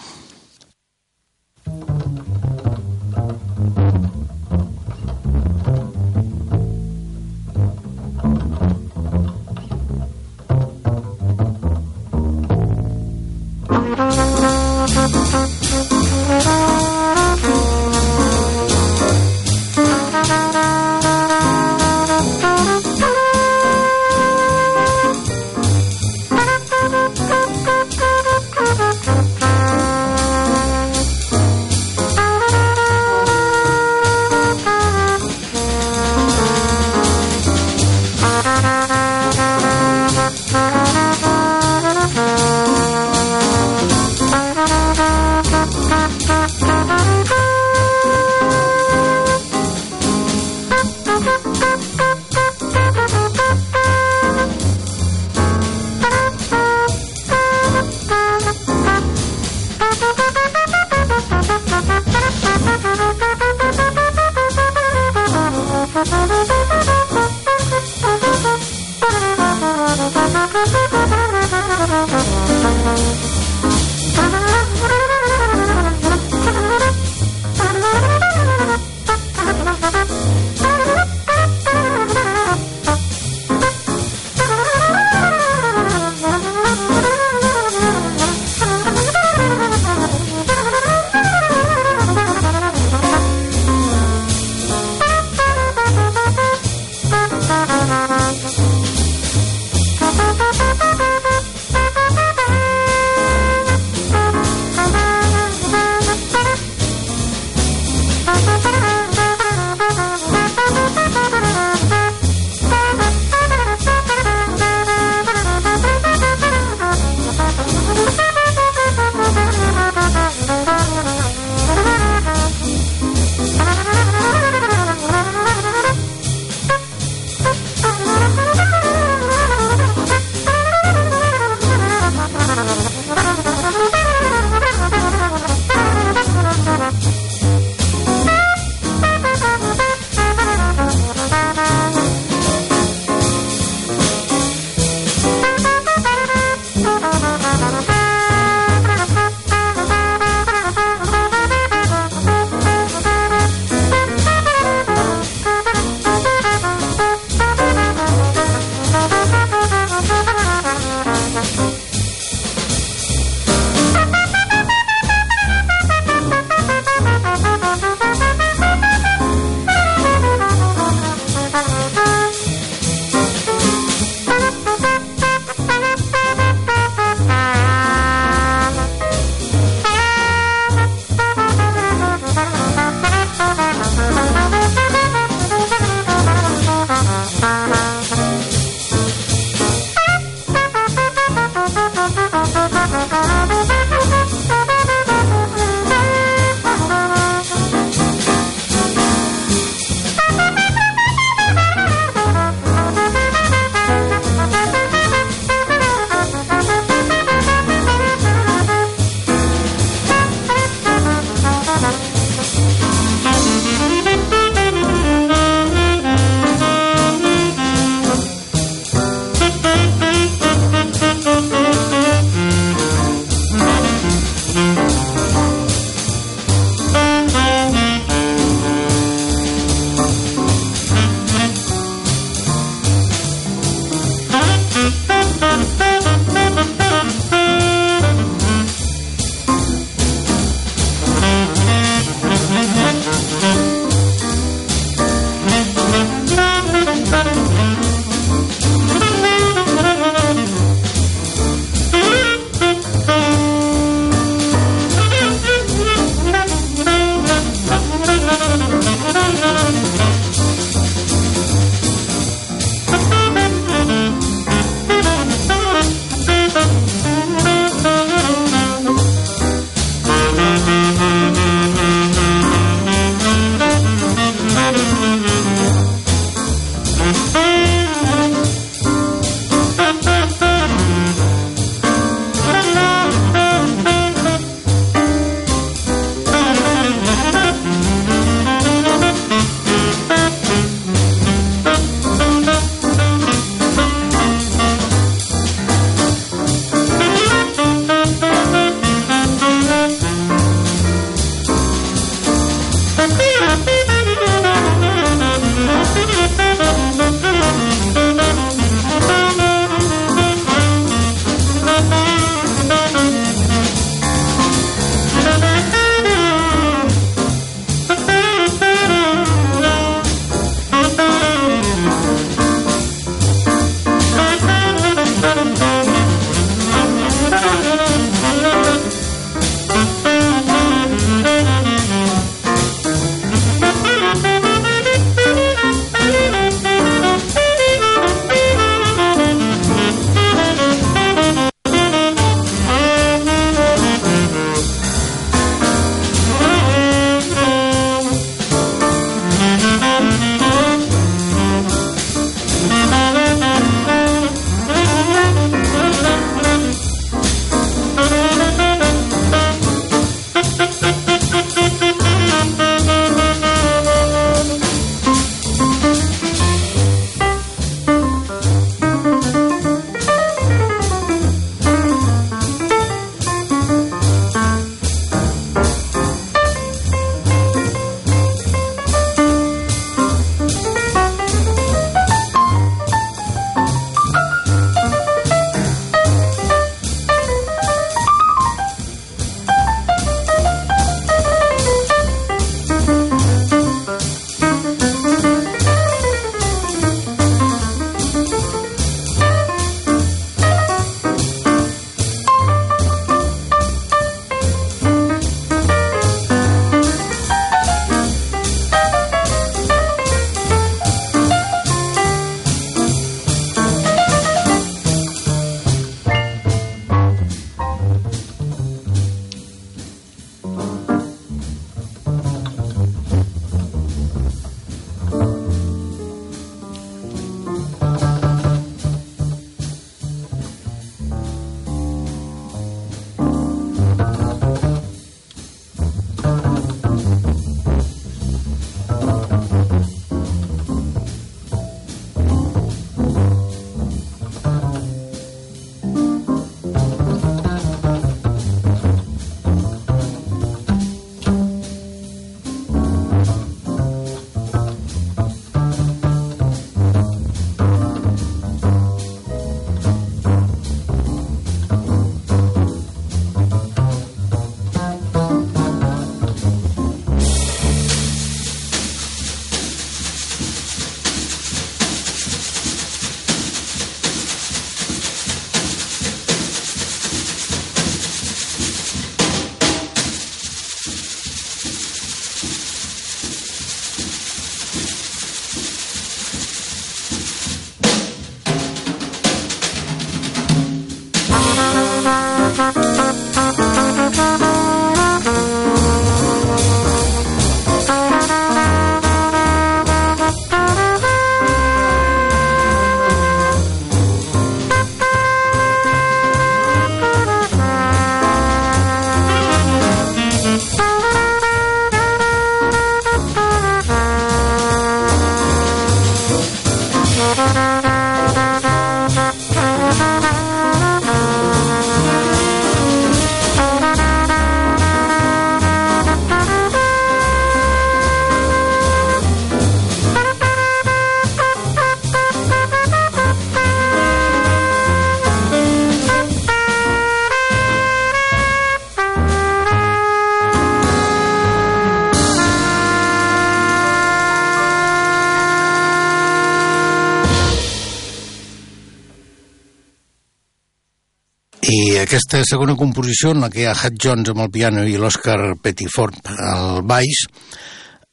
I 551.76 551.98
aquesta 552.00 552.40
segona 552.46 552.76
composició, 552.78 553.32
en 553.34 553.42
la 553.42 553.48
que 553.52 553.64
hi 553.64 553.66
ha 553.68 553.74
Hat 553.74 553.96
Jones 554.00 554.30
amb 554.32 554.44
el 554.44 554.52
piano 554.54 554.84
i 554.86 554.94
l'Oscar 555.00 555.56
Pettiford 555.62 556.30
al 556.32 556.80
baix, 556.86 557.24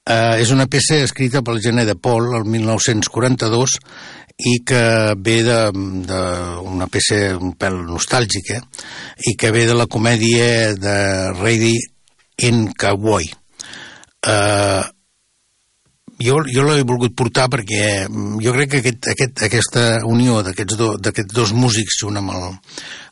eh, 0.10 0.42
és 0.42 0.52
una 0.52 0.66
peça 0.68 0.98
escrita 1.04 1.44
pel 1.46 1.62
gener 1.64 1.86
de 1.88 1.96
Paul 1.96 2.34
el 2.40 2.48
1942 2.50 3.78
i 4.50 4.56
que 4.66 4.84
ve 5.22 5.38
d'una 5.46 6.90
peça 6.92 7.22
un 7.38 7.54
pèl 7.60 7.78
nostàlgica 7.88 8.60
i 9.30 9.36
que 9.40 9.54
ve 9.54 9.68
de 9.70 9.78
la 9.78 9.88
comèdia 9.88 10.74
de 10.74 10.98
Ready 11.38 11.78
in 12.50 12.66
Cowboy. 12.74 13.30
Eh, 14.28 14.84
jo, 16.22 16.42
jo 16.50 16.66
l'he 16.68 16.84
volgut 16.88 17.16
portar 17.18 17.48
perquè 17.52 18.08
mm, 18.08 18.42
jo 18.44 18.54
crec 18.56 18.72
que 18.72 18.82
aquest, 18.84 19.10
aquest, 19.14 19.44
aquesta 19.48 19.86
unió 20.10 20.42
d'aquests 20.46 20.78
do, 20.80 20.94
dos 21.34 21.54
músics 21.58 22.02
junt 22.04 22.20
amb 22.22 22.36
el, 22.36 22.46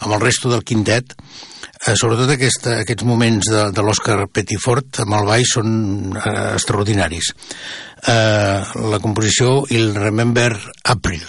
amb 0.06 0.16
el 0.18 0.22
resto 0.22 0.52
del 0.52 0.64
quintet 0.68 1.16
eh, 1.16 1.95
sobretot 1.95 2.36
aquesta, 2.36 2.78
aquests 2.84 3.08
moments 3.08 3.52
de, 3.52 3.68
de 3.76 3.86
l'Oscar 3.86 4.26
Pettiford 4.32 5.04
amb 5.06 5.20
el 5.20 5.30
baix 5.30 5.58
són 5.58 5.76
eh, 6.16 6.39
extraordinaris. 6.56 7.34
Eh, 8.02 8.58
la 8.93 9.02
composició 9.04 9.62
Il 9.74 9.93
Remember 9.97 10.52
April 10.95 11.22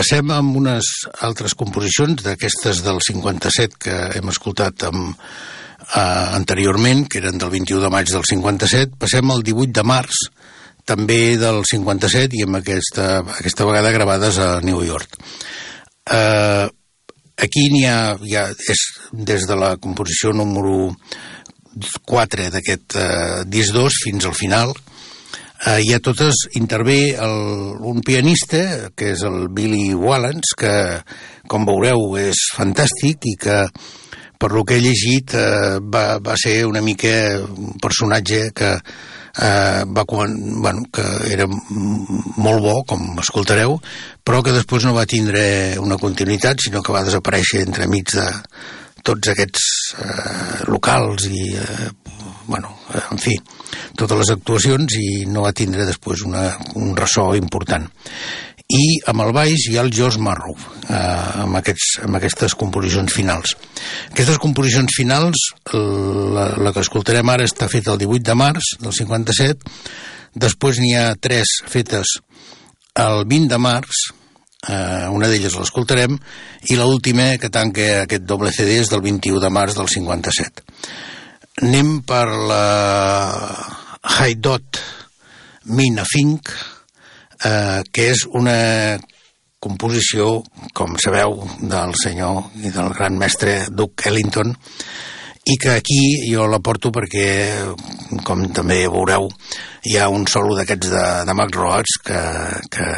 passem 0.00 0.30
amb 0.32 0.56
unes 0.56 0.86
altres 1.26 1.52
composicions 1.58 2.22
d'aquestes 2.24 2.80
del 2.86 3.02
57 3.04 3.76
que 3.84 3.96
hem 4.16 4.30
escoltat 4.32 4.86
amb, 4.88 5.10
eh, 5.12 6.26
anteriorment, 6.38 7.04
que 7.06 7.20
eren 7.20 7.36
del 7.36 7.50
21 7.52 7.82
de 7.84 7.90
maig 7.92 8.08
del 8.08 8.24
57. 8.24 8.96
Passem 8.96 9.30
al 9.30 9.44
18 9.44 9.74
de 9.76 9.84
març, 9.84 10.22
també 10.88 11.36
del 11.36 11.64
57 11.68 12.38
i 12.38 12.44
amb 12.46 12.56
aquesta, 12.62 13.20
aquesta 13.36 13.66
vegada 13.68 13.92
gravades 13.92 14.38
a 14.38 14.60
New 14.64 14.80
York. 14.82 15.18
Eh, 16.10 16.66
aquí 17.36 17.68
n'hi 17.68 17.84
ha, 17.84 18.16
ha, 18.16 18.46
és 18.56 18.86
des 19.12 19.44
de 19.46 19.56
la 19.56 19.76
composició 19.76 20.32
número 20.32 20.94
4 22.06 22.48
d'aquest 22.56 22.96
eh, 22.96 23.44
disc 23.44 23.76
2 23.76 24.00
fins 24.06 24.24
al 24.24 24.34
final, 24.34 24.72
eh, 25.66 25.80
hi 25.84 25.92
ha 25.94 26.00
totes, 26.00 26.46
intervé 26.58 27.14
el, 27.16 27.76
un 27.92 28.00
pianista, 28.06 28.90
que 28.96 29.12
és 29.14 29.24
el 29.26 29.48
Billy 29.52 29.92
Wallens, 29.94 30.54
que, 30.58 30.74
com 31.50 31.68
veureu, 31.68 32.16
és 32.20 32.46
fantàstic 32.56 33.28
i 33.30 33.36
que, 33.40 33.62
per 34.40 34.50
lo 34.54 34.64
que 34.64 34.78
he 34.78 34.84
llegit, 34.84 35.36
eh, 35.36 35.78
va, 35.84 36.18
va 36.24 36.36
ser 36.40 36.62
una 36.66 36.80
mica 36.80 37.12
un 37.44 37.76
personatge 37.82 38.50
que 38.56 38.74
eh, 38.74 39.84
va, 39.84 40.04
bueno, 40.08 40.86
que 40.92 41.04
era 41.32 41.46
molt 41.46 42.64
bo, 42.64 42.76
com 42.88 43.20
escoltareu, 43.20 43.76
però 44.24 44.42
que 44.42 44.56
després 44.56 44.88
no 44.88 44.96
va 44.96 45.08
tindre 45.08 45.76
una 45.80 46.00
continuïtat, 46.00 46.64
sinó 46.64 46.82
que 46.82 46.94
va 46.94 47.04
desaparèixer 47.06 47.64
entre 47.66 47.88
mig 47.90 48.08
de 48.16 48.26
tots 49.04 49.32
aquests 49.32 49.66
eh, 50.00 50.64
locals 50.68 51.28
i, 51.30 51.54
eh, 51.56 51.90
bueno, 52.50 52.74
en 52.98 53.20
fi, 53.22 53.36
totes 53.96 54.18
les 54.18 54.34
actuacions 54.34 54.98
i 54.98 55.24
no 55.30 55.46
va 55.46 55.54
tindre 55.56 55.86
després 55.88 56.26
una, 56.26 56.50
un 56.76 56.92
ressò 56.98 57.30
important. 57.38 57.86
I 58.70 58.84
amb 59.10 59.24
el 59.24 59.32
baix 59.34 59.66
hi 59.70 59.78
ha 59.78 59.84
el 59.86 59.90
George 59.94 60.20
Marrow 60.22 60.54
eh, 60.54 61.42
amb, 61.46 61.56
aquests, 61.58 62.00
amb 62.06 62.18
aquestes 62.18 62.54
composicions 62.58 63.14
finals. 63.14 63.56
Aquestes 64.12 64.38
composicions 64.42 64.94
finals 64.94 65.48
la, 65.72 66.46
la 66.58 66.74
que 66.74 66.84
escoltarem 66.84 67.32
ara 67.32 67.46
està 67.48 67.70
feta 67.70 67.94
el 67.94 68.02
18 68.04 68.26
de 68.28 68.38
març 68.38 68.74
del 68.82 68.94
57 68.94 70.38
després 70.46 70.78
n'hi 70.78 70.94
ha 70.94 71.14
tres 71.18 71.58
fetes 71.66 72.18
el 73.00 73.24
20 73.26 73.50
de 73.50 73.58
març 73.58 74.04
eh, 74.68 75.08
una 75.10 75.28
d'elles 75.30 75.56
l'escoltarem 75.58 76.18
i 76.70 76.78
l'última 76.78 77.32
que 77.42 77.50
tanca 77.50 78.02
aquest 78.04 78.26
doble 78.26 78.52
CD 78.54 78.78
és 78.80 78.90
del 78.92 79.02
21 79.02 79.42
de 79.42 79.50
març 79.50 79.78
del 79.78 79.90
57 79.90 80.62
anem 81.60 82.00
per 82.08 82.26
la 82.48 82.64
High 84.00 84.38
Dot 84.40 84.78
Mina 85.76 86.04
Fink 86.08 86.48
eh, 87.44 87.80
que 87.92 88.10
és 88.14 88.24
una 88.32 88.98
composició, 89.60 90.40
com 90.72 90.96
sabeu, 90.96 91.36
del 91.60 91.92
senyor 92.00 92.62
i 92.64 92.72
del 92.72 92.94
gran 92.96 93.18
mestre 93.20 93.66
Duke 93.68 94.08
Ellington, 94.08 94.54
i 95.50 95.56
que 95.60 95.74
aquí 95.76 96.00
jo 96.30 96.46
la 96.48 96.62
porto 96.64 96.92
perquè, 96.92 97.28
com 98.24 98.46
també 98.56 98.82
veureu, 98.88 99.28
hi 99.84 99.98
ha 100.00 100.08
un 100.12 100.24
solo 100.28 100.56
d'aquests 100.56 100.92
de, 100.92 101.04
de 101.28 101.36
Mac 101.36 101.52
Rhodes 101.56 102.00
que, 102.04 102.22
que, 102.72 102.88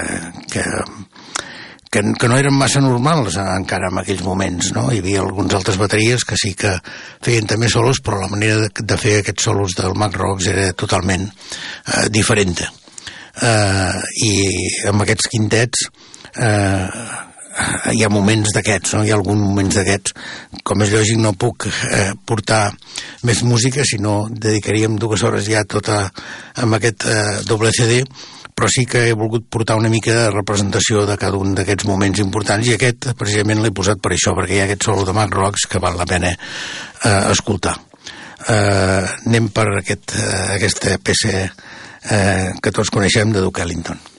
que, 0.54 0.64
que, 1.92 2.02
que 2.18 2.28
no 2.30 2.38
eren 2.40 2.56
massa 2.56 2.80
normals 2.80 3.36
encara 3.42 3.90
en 3.92 4.00
aquells 4.00 4.24
moments, 4.24 4.72
no? 4.76 4.86
Hi 4.90 5.02
havia 5.02 5.20
algunes 5.22 5.54
altres 5.58 5.78
bateries 5.80 6.24
que 6.28 6.38
sí 6.40 6.54
que 6.58 6.72
feien 7.24 7.48
també 7.50 7.68
solos, 7.70 8.00
però 8.04 8.22
la 8.22 8.30
manera 8.32 8.62
de, 8.64 8.70
de 8.80 9.00
fer 9.00 9.18
aquests 9.20 9.50
solos 9.50 9.76
del 9.78 9.98
Mac 10.00 10.16
Rhodes 10.16 10.48
era 10.54 10.70
totalment 10.72 11.28
eh, 11.28 12.06
diferent 12.14 12.56
eh, 12.62 13.98
i 14.24 14.32
amb 14.88 15.04
aquests 15.04 15.28
quintets 15.32 15.84
eh, 16.40 16.88
hi 17.92 18.00
ha 18.04 18.10
moments 18.12 18.54
d'aquests, 18.56 18.94
no? 18.96 19.04
hi 19.04 19.12
ha 19.12 19.18
alguns 19.18 19.42
moments 19.42 19.76
d'aquests. 19.76 20.14
Com 20.64 20.84
és 20.84 20.92
lògic, 20.94 21.18
no 21.20 21.34
puc 21.36 21.66
eh, 21.68 22.12
portar 22.24 22.70
més 23.28 23.42
música, 23.44 23.84
sinó 23.84 24.22
dedicaríem 24.30 24.96
dues 25.00 25.24
hores 25.26 25.48
ja 25.50 25.64
tota 25.68 26.06
amb 26.62 26.78
aquest 26.78 27.04
eh, 27.04 27.42
doble 27.48 27.72
CD, 27.76 28.00
però 28.54 28.68
sí 28.70 28.84
que 28.86 29.06
he 29.08 29.16
volgut 29.16 29.46
portar 29.50 29.78
una 29.80 29.90
mica 29.92 30.14
de 30.14 30.30
representació 30.30 31.06
de 31.08 31.16
cada 31.20 31.40
un 31.40 31.54
d'aquests 31.56 31.88
moments 31.88 32.20
importants 32.22 32.68
i 32.68 32.76
aquest 32.76 33.12
precisament 33.18 33.62
l'he 33.62 33.72
posat 33.74 34.02
per 34.02 34.12
això, 34.14 34.36
perquè 34.36 34.58
hi 34.58 34.62
ha 34.62 34.68
aquest 34.68 34.86
solo 34.88 35.06
de 35.08 35.16
Mac 35.16 35.32
Rocks 35.34 35.66
que 35.70 35.80
val 35.82 35.98
la 35.98 36.06
pena 36.08 36.32
eh, 36.32 37.32
escoltar. 37.32 37.76
Eh, 38.42 39.02
anem 39.26 39.50
per 39.54 39.68
aquest, 39.80 40.16
eh, 40.18 40.46
aquesta 40.58 40.96
peça 41.02 41.34
eh, 41.42 42.48
que 42.62 42.74
tots 42.74 42.90
coneixem 42.90 43.32
de 43.32 43.44
Duke 43.44 43.64
Ellington. 43.64 44.11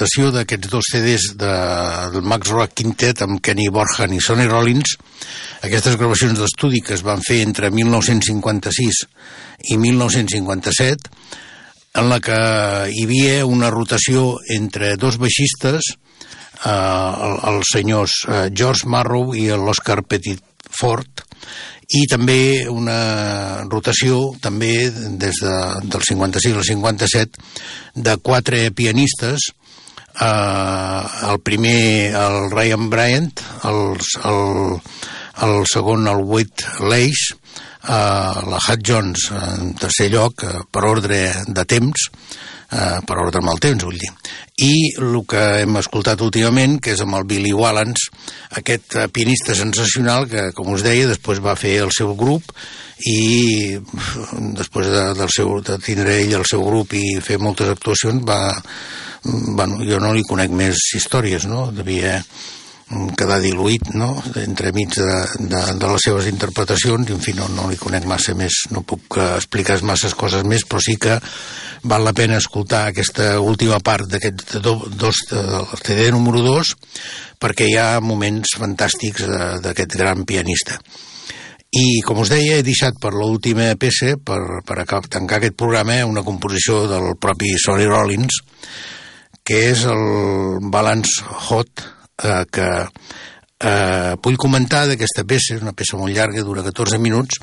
Aquesta 0.00 0.22
representació 0.24 0.30
d'aquests 0.32 0.70
dos 0.72 0.86
CDs 0.88 1.24
de, 1.36 1.50
del 2.14 2.22
Max 2.24 2.48
Rock 2.48 2.72
Quintet 2.78 3.20
amb 3.22 3.40
Kenny 3.44 3.66
Borjan 3.68 4.12
i 4.16 4.20
Sonny 4.20 4.46
Rollins, 4.48 4.94
aquestes 5.62 5.96
gravacions 6.00 6.38
d'estudi 6.40 6.80
que 6.80 6.94
es 6.94 7.02
van 7.04 7.20
fer 7.20 7.42
entre 7.44 7.68
1956 7.70 9.02
i 9.68 9.76
1957, 9.76 11.10
en 12.00 12.08
la 12.08 12.18
que 12.20 12.38
hi 12.94 13.04
havia 13.04 13.44
una 13.44 13.68
rotació 13.70 14.38
entre 14.48 14.94
dos 14.96 15.18
baixistes, 15.20 15.82
eh, 16.64 16.70
el- 16.70 17.40
els 17.52 17.66
senyors 17.74 18.12
eh, 18.28 18.48
George 18.56 18.86
Marrow 18.88 19.34
i 19.36 19.48
l'Oscar 19.52 20.00
Petitfort, 20.08 21.26
i 21.92 22.06
també 22.06 22.68
una 22.70 23.64
rotació 23.68 24.30
també 24.40 24.88
des 25.18 25.40
de, 25.42 25.54
del 25.90 26.02
56 26.06 26.54
al 26.56 26.64
57 26.64 27.40
de 27.96 28.16
quatre 28.22 28.70
pianistes 28.70 29.50
eh, 30.18 31.02
el 31.30 31.40
primer 31.44 32.14
el 32.14 32.50
Ryan 32.50 32.90
Bryant 32.90 33.44
els, 33.68 34.14
el, 34.24 34.80
el 35.46 35.56
segon 35.70 36.08
el 36.10 36.24
Whit 36.24 36.66
Leish 36.90 37.30
eh, 37.32 37.90
la 38.50 38.60
Hat 38.60 38.84
Jones 38.86 39.30
en 39.36 39.74
tercer 39.80 40.10
lloc 40.12 40.44
eh, 40.44 40.56
per 40.70 40.84
ordre 40.88 41.20
de 41.46 41.64
temps 41.64 42.10
eh, 42.70 42.98
per 43.06 43.18
ordre 43.18 43.42
amb 43.42 43.52
el 43.52 43.60
temps, 43.62 43.84
vull 43.86 43.98
dir. 43.98 44.10
I 44.60 44.72
el 45.00 45.16
que 45.28 45.42
hem 45.62 45.78
escoltat 45.80 46.22
últimament, 46.24 46.78
que 46.82 46.94
és 46.94 47.02
amb 47.04 47.16
el 47.18 47.26
Billy 47.28 47.52
Wallens, 47.56 48.08
aquest 48.60 48.96
eh, 48.96 49.08
pianista 49.12 49.56
sensacional 49.58 50.28
que, 50.30 50.50
com 50.56 50.72
us 50.74 50.84
deia, 50.86 51.08
després 51.10 51.42
va 51.44 51.58
fer 51.58 51.78
el 51.84 51.92
seu 51.96 52.14
grup 52.18 52.54
i 53.10 53.78
després 54.60 54.90
de, 54.92 55.04
del 55.18 55.34
seu, 55.34 55.56
de 55.66 55.78
tindre 55.82 56.20
ell 56.20 56.38
el 56.40 56.48
seu 56.48 56.64
grup 56.66 56.94
i 56.98 57.18
fer 57.24 57.40
moltes 57.42 57.72
actuacions 57.72 58.24
va, 58.28 58.40
bueno, 59.24 59.80
jo 59.86 60.00
no 60.02 60.14
li 60.14 60.26
conec 60.28 60.52
més 60.54 60.90
històries, 60.96 61.48
no? 61.48 61.68
Devia 61.74 62.18
mm, 62.20 62.59
quedar 63.14 63.38
diluït, 63.42 63.92
no?, 63.94 64.16
entremig 64.42 64.96
de, 64.96 65.08
de, 65.38 65.60
de 65.78 65.90
les 65.92 66.04
seves 66.08 66.26
interpretacions, 66.26 67.06
i 67.06 67.14
en 67.14 67.20
fi, 67.22 67.34
no, 67.38 67.46
no 67.54 67.68
li 67.70 67.78
conec 67.78 68.06
massa 68.10 68.34
més, 68.34 68.64
no 68.74 68.82
puc 68.82 69.18
eh, 69.20 69.28
explicar 69.36 69.76
masses 69.86 70.16
coses 70.18 70.42
més, 70.42 70.64
però 70.66 70.82
sí 70.82 70.96
que 70.98 71.20
val 71.86 72.02
la 72.04 72.12
pena 72.12 72.40
escoltar 72.42 72.88
aquesta 72.90 73.36
última 73.40 73.78
part 73.80 74.10
d'aquest 74.10 74.56
do- 74.64 74.88
dos, 74.90 75.22
del 75.30 75.68
CD 75.84 76.10
número 76.10 76.42
2, 76.42 76.74
perquè 77.40 77.70
hi 77.70 77.78
ha 77.78 78.00
moments 78.02 78.56
fantàstics 78.58 79.22
eh, 79.28 79.38
d'aquest 79.62 79.94
gran 80.00 80.26
pianista. 80.26 80.80
I, 81.70 82.00
com 82.02 82.18
us 82.18 82.32
deia, 82.32 82.58
he 82.58 82.66
deixat 82.66 82.98
per 82.98 83.12
l'última 83.14 83.68
peça, 83.78 84.16
per, 84.18 84.40
per 84.66 84.82
tancar 85.06 85.38
aquest 85.38 85.54
programa, 85.54 86.00
una 86.10 86.26
composició 86.26 86.82
del 86.90 87.12
propi 87.22 87.54
Sonny 87.62 87.86
Rollins, 87.86 88.42
que 89.46 89.62
és 89.70 89.86
el 89.86 90.58
Balance 90.74 91.22
Hot, 91.46 91.86
eh, 92.22 92.44
que 92.52 92.68
eh, 92.86 94.14
vull 94.22 94.40
comentar 94.40 94.86
d'aquesta 94.88 95.26
peça, 95.28 95.56
és 95.56 95.62
una 95.64 95.76
peça 95.76 96.00
molt 96.00 96.14
llarga, 96.16 96.44
dura 96.46 96.64
14 96.66 96.98
minuts, 97.02 97.40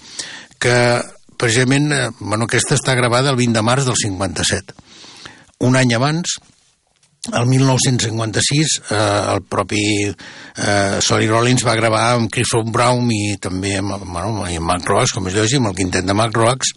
que 0.59 0.75
precisament, 1.37 1.91
eh, 1.93 2.09
bueno, 2.19 2.45
aquesta 2.45 2.75
està 2.75 2.95
gravada 2.97 3.31
el 3.31 3.39
20 3.39 3.59
de 3.59 3.65
març 3.65 3.87
del 3.87 3.99
57. 3.99 4.77
Un 5.67 5.75
any 5.77 5.93
abans, 5.97 6.37
el 7.33 7.45
1956 7.45 8.75
eh, 8.89 8.97
el 9.33 9.41
propi 9.43 9.81
eh, 10.07 10.99
Sonny 11.03 11.27
Rollins 11.27 11.65
va 11.67 11.75
gravar 11.75 12.03
amb 12.15 12.31
Clifford 12.31 12.69
Brown 12.71 13.09
i 13.11 13.37
també 13.41 13.75
amb, 13.81 13.97
bueno, 14.05 14.45
amb 14.45 14.69
Mac 14.69 14.87
Rocks, 14.87 15.15
com 15.15 15.27
és 15.27 15.35
lògic, 15.35 15.59
amb 15.59 15.73
el 15.73 15.79
quintet 15.81 16.07
de 16.07 16.15
Mac 16.15 16.37
Rocks 16.37 16.71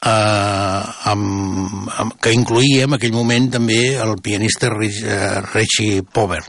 eh, 0.00 1.10
amb, 1.12 1.90
amb, 1.98 2.16
que 2.22 2.34
incluïa 2.34 2.86
en 2.86 2.96
aquell 2.96 3.14
moment 3.16 3.50
també 3.58 3.80
el 4.00 4.16
pianista 4.22 4.70
eh, 4.72 5.42
Richie 5.52 6.02
Pover. 6.02 6.42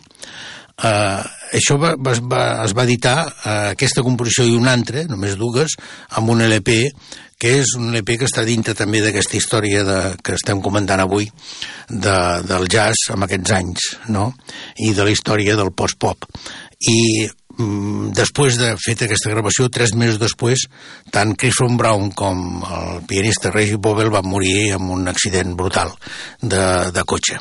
Uh, 0.77 1.23
això 1.57 1.73
va, 1.81 1.95
va, 1.97 2.11
va, 2.29 2.41
es 2.67 2.73
va 2.77 2.83
editar 2.85 3.15
uh, 3.25 3.71
aquesta 3.71 4.03
composició 4.05 4.45
i 4.45 4.57
una 4.59 4.75
altra, 4.77 5.07
només 5.09 5.33
dues, 5.39 5.73
amb 6.19 6.29
un 6.35 6.43
LP 6.45 6.75
que 7.37 7.53
és 7.61 7.75
un 7.77 7.91
LP 7.93 8.17
que 8.17 8.27
està 8.27 8.43
dintre 8.45 8.73
també 8.77 9.01
d'aquesta 9.01 9.37
història 9.37 9.83
de, 9.85 9.97
que 10.25 10.35
estem 10.37 10.61
comentant 10.61 11.01
avui 11.03 11.27
de, 11.89 12.19
del 12.49 12.69
jazz 12.69 13.11
amb 13.13 13.27
aquests 13.27 13.53
anys, 13.57 13.89
no? 14.13 14.31
I 14.81 14.93
de 14.97 15.05
la 15.05 15.13
història 15.13 15.57
del 15.57 15.69
post-pop. 15.77 16.25
I 16.93 17.25
mm, 17.25 18.13
després 18.17 18.57
de 18.57 18.71
fet 18.81 19.05
aquesta 19.05 19.33
gravació, 19.33 19.69
tres 19.69 19.93
mesos 19.93 20.17
després, 20.21 20.65
tant 21.13 21.35
Clifton 21.37 21.77
Brown 21.77 22.09
com 22.17 22.63
el 22.65 23.03
pianista 23.09 23.53
Reggie 23.53 23.77
Bobel 23.77 24.09
van 24.13 24.25
morir 24.25 24.71
en 24.79 24.89
un 24.97 25.05
accident 25.09 25.53
brutal 25.57 25.93
de, 26.41 26.63
de 26.93 27.05
cotxe. 27.05 27.37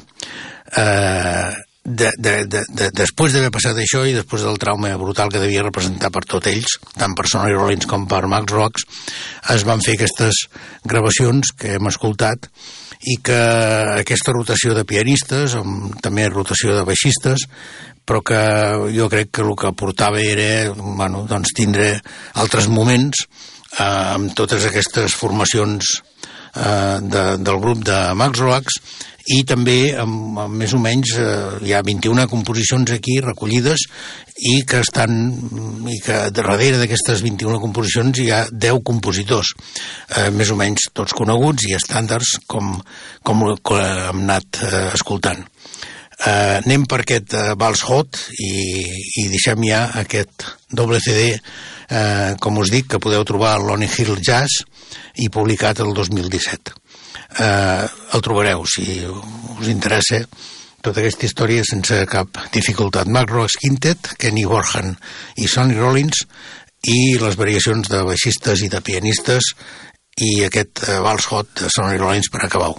Eh, 0.76 1.65
de, 1.86 2.10
de, 2.18 2.32
de, 2.50 2.64
de, 2.66 2.88
després 2.98 3.30
d'haver 3.30 3.52
passat 3.54 3.78
això 3.78 4.02
i 4.02 4.14
després 4.16 4.42
del 4.42 4.58
trauma 4.58 4.90
brutal 4.98 5.30
que 5.30 5.38
devia 5.38 5.62
representar 5.62 6.10
per 6.10 6.24
tots 6.26 6.50
ells, 6.50 6.80
tant 6.98 7.14
per 7.14 7.28
Sonny 7.30 7.54
Rollins 7.54 7.86
com 7.86 8.08
per 8.10 8.24
Max 8.26 8.50
Rocks, 8.50 8.86
es 9.54 9.62
van 9.68 9.84
fer 9.84 9.94
aquestes 9.94 10.46
gravacions 10.82 11.54
que 11.54 11.76
hem 11.76 11.86
escoltat 11.86 12.50
i 13.06 13.20
que 13.22 13.38
aquesta 14.02 14.34
rotació 14.34 14.74
de 14.74 14.82
pianistes, 14.88 15.54
amb 15.54 15.94
també 16.02 16.26
rotació 16.26 16.74
de 16.74 16.82
baixistes, 16.88 17.46
però 18.06 18.22
que 18.26 18.42
jo 18.96 19.06
crec 19.12 19.30
que 19.38 19.46
el 19.46 19.54
que 19.54 19.70
aportava 19.70 20.18
era 20.22 20.72
bueno, 20.74 21.22
doncs, 21.30 21.54
tindre 21.54 21.92
altres 22.34 22.66
moments 22.66 23.22
eh, 23.78 23.86
amb 23.86 24.34
totes 24.34 24.66
aquestes 24.66 25.14
formacions 25.14 26.00
eh, 26.00 26.98
de, 27.02 27.26
del 27.38 27.62
grup 27.62 27.86
de 27.86 28.00
Max 28.18 28.42
Rocks 28.42 28.82
i 29.26 29.42
també 29.48 29.90
amb, 29.98 30.38
amb 30.38 30.60
més 30.60 30.72
o 30.76 30.78
menys 30.82 31.16
eh, 31.18 31.26
hi 31.66 31.72
ha 31.74 31.82
21 31.86 32.26
composicions 32.30 32.92
aquí 32.94 33.18
recollides 33.24 33.86
i 34.52 34.60
que 34.68 34.82
estan 34.84 35.16
i 35.90 35.98
que 36.04 36.18
darrere 36.34 36.78
d'aquestes 36.78 37.24
21 37.24 37.58
composicions 37.62 38.20
hi 38.22 38.30
ha 38.30 38.44
10 38.52 38.82
compositors 38.86 39.52
eh, 39.56 40.30
més 40.30 40.52
o 40.54 40.58
menys 40.58 40.90
tots 40.94 41.16
coneguts 41.16 41.66
i 41.66 41.74
estàndards 41.78 42.36
com, 42.46 42.76
com, 43.26 43.44
com 43.62 43.82
hem 43.82 44.22
anat 44.26 44.62
eh, 44.62 44.86
escoltant. 44.94 45.42
Eh, 46.16 46.62
anem 46.62 46.86
per 46.88 47.02
aquest 47.02 47.34
eh, 47.36 47.50
Vals 47.58 47.82
Hot 47.90 48.22
i, 48.40 48.52
i 49.20 49.26
deixem 49.32 49.66
ja 49.66 49.82
aquest 50.00 50.46
doble 50.70 51.02
CD 51.02 51.34
eh, 51.34 52.32
com 52.40 52.62
us 52.62 52.72
dic 52.72 52.92
que 52.94 53.02
podeu 53.02 53.26
trobar 53.28 53.56
a 53.56 53.60
Lonnie 53.60 53.90
Hill 53.90 54.16
Jazz 54.22 54.62
i 55.20 55.28
publicat 55.32 55.82
el 55.84 55.92
2017 55.96 56.85
eh, 57.38 57.86
el 58.14 58.24
trobareu 58.24 58.64
si 58.70 59.00
us 59.06 59.70
interessa 59.72 60.22
tota 60.86 61.02
aquesta 61.02 61.26
història 61.26 61.64
sense 61.66 61.98
cap 62.10 62.38
dificultat. 62.54 63.08
Mark 63.10 63.32
Rocks 63.34 63.58
Quintet, 63.58 64.12
Kenny 64.20 64.44
Borjan 64.46 64.94
i 65.42 65.48
Sonny 65.50 65.74
Rollins 65.78 66.22
i 66.86 67.16
les 67.18 67.38
variacions 67.38 67.90
de 67.90 68.04
baixistes 68.06 68.62
i 68.62 68.70
de 68.70 68.82
pianistes 68.84 69.54
i 70.22 70.44
aquest 70.46 70.84
eh, 70.86 71.00
Vals 71.02 71.26
Hot 71.32 71.58
de 71.62 71.72
Sonny 71.72 71.98
Rollins 71.98 72.30
per 72.32 72.44
acabar-ho. 72.46 72.78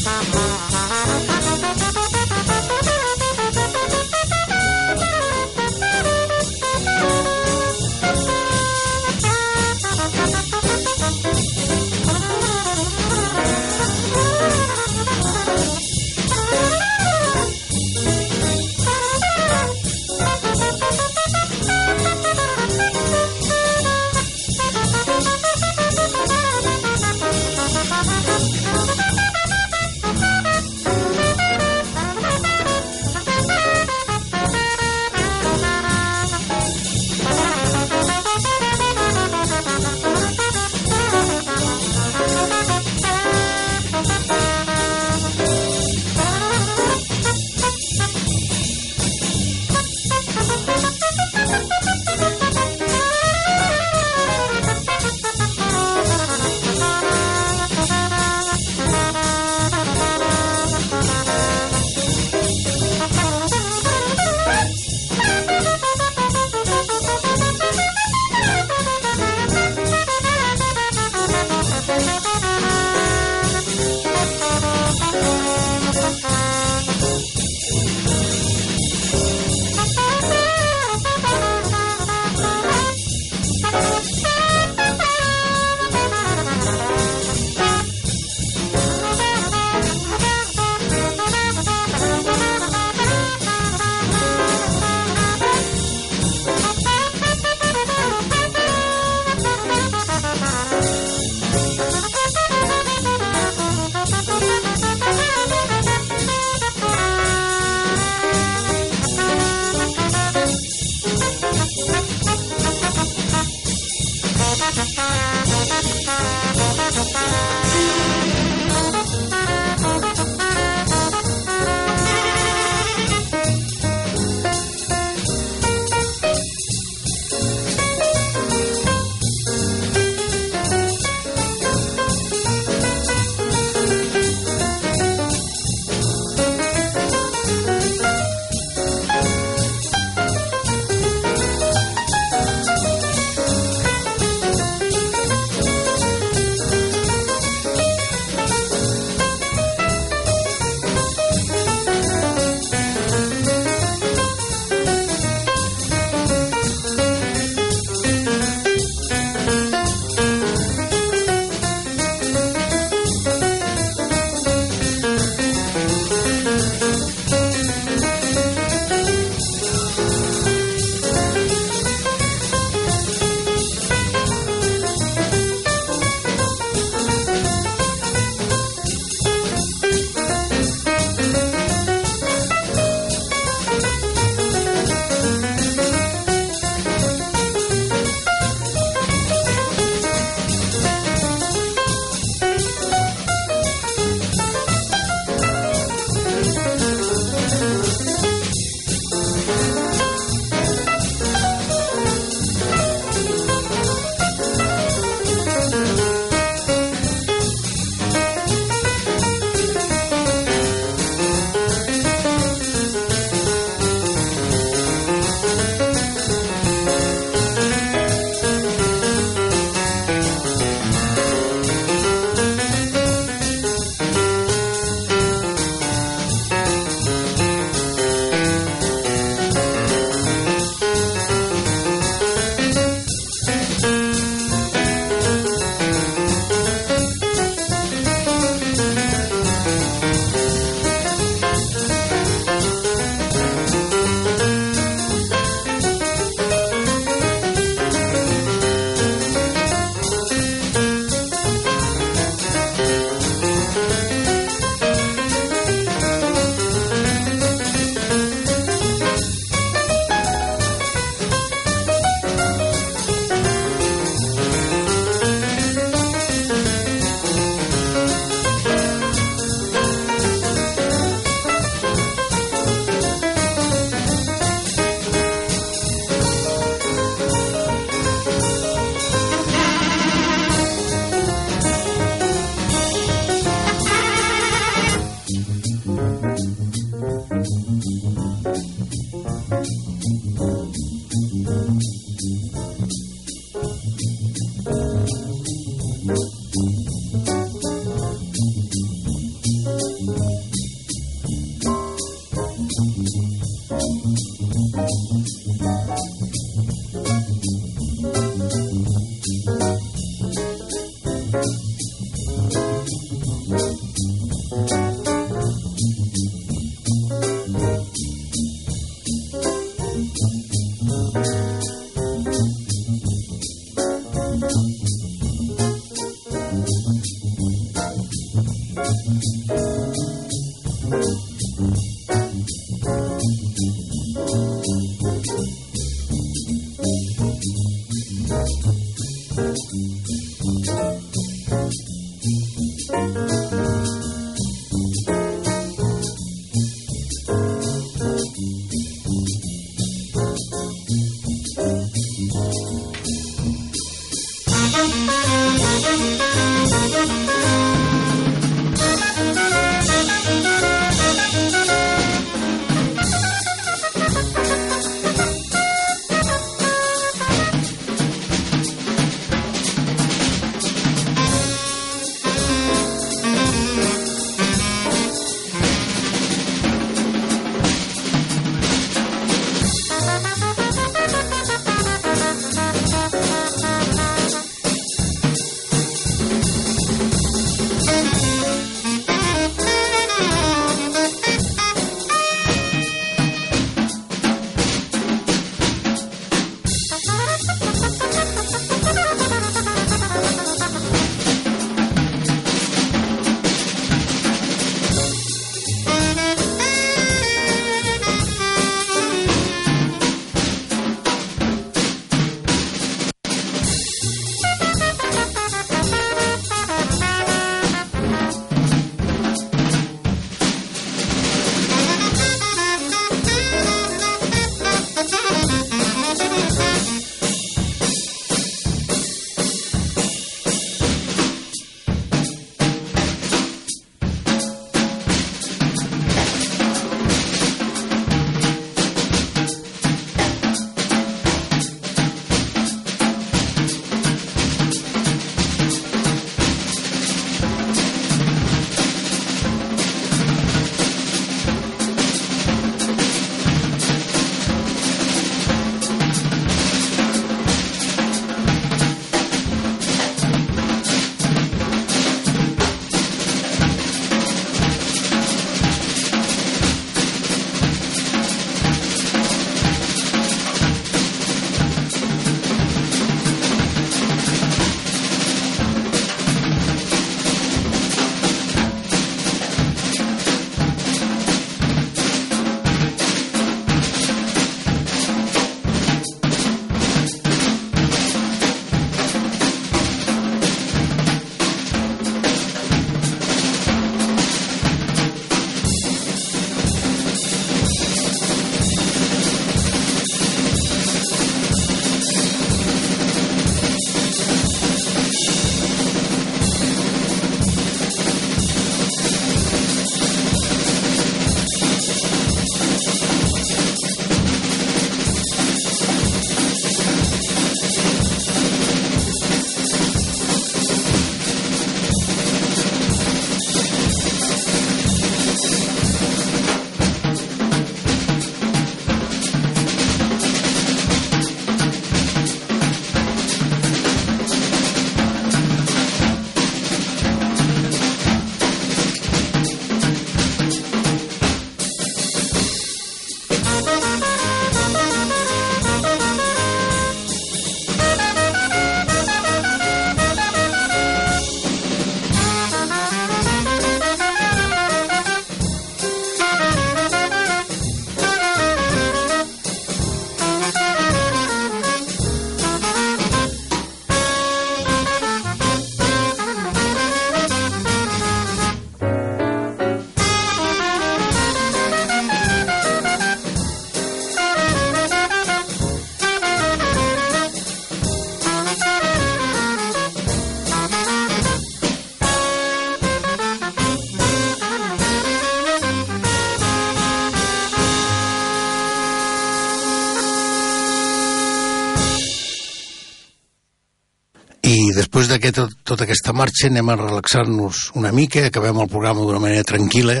Tot, 595.32 595.52
tota 595.64 595.86
aquesta 595.86 596.12
marxa 596.12 596.50
anem 596.50 596.68
a 596.68 596.76
relaxar-nos 596.76 597.70
una 597.80 597.92
mica, 597.92 598.26
acabem 598.26 598.60
el 598.60 598.68
programa 598.68 599.06
d'una 599.06 599.22
manera 599.22 599.46
tranquil·la, 599.48 600.00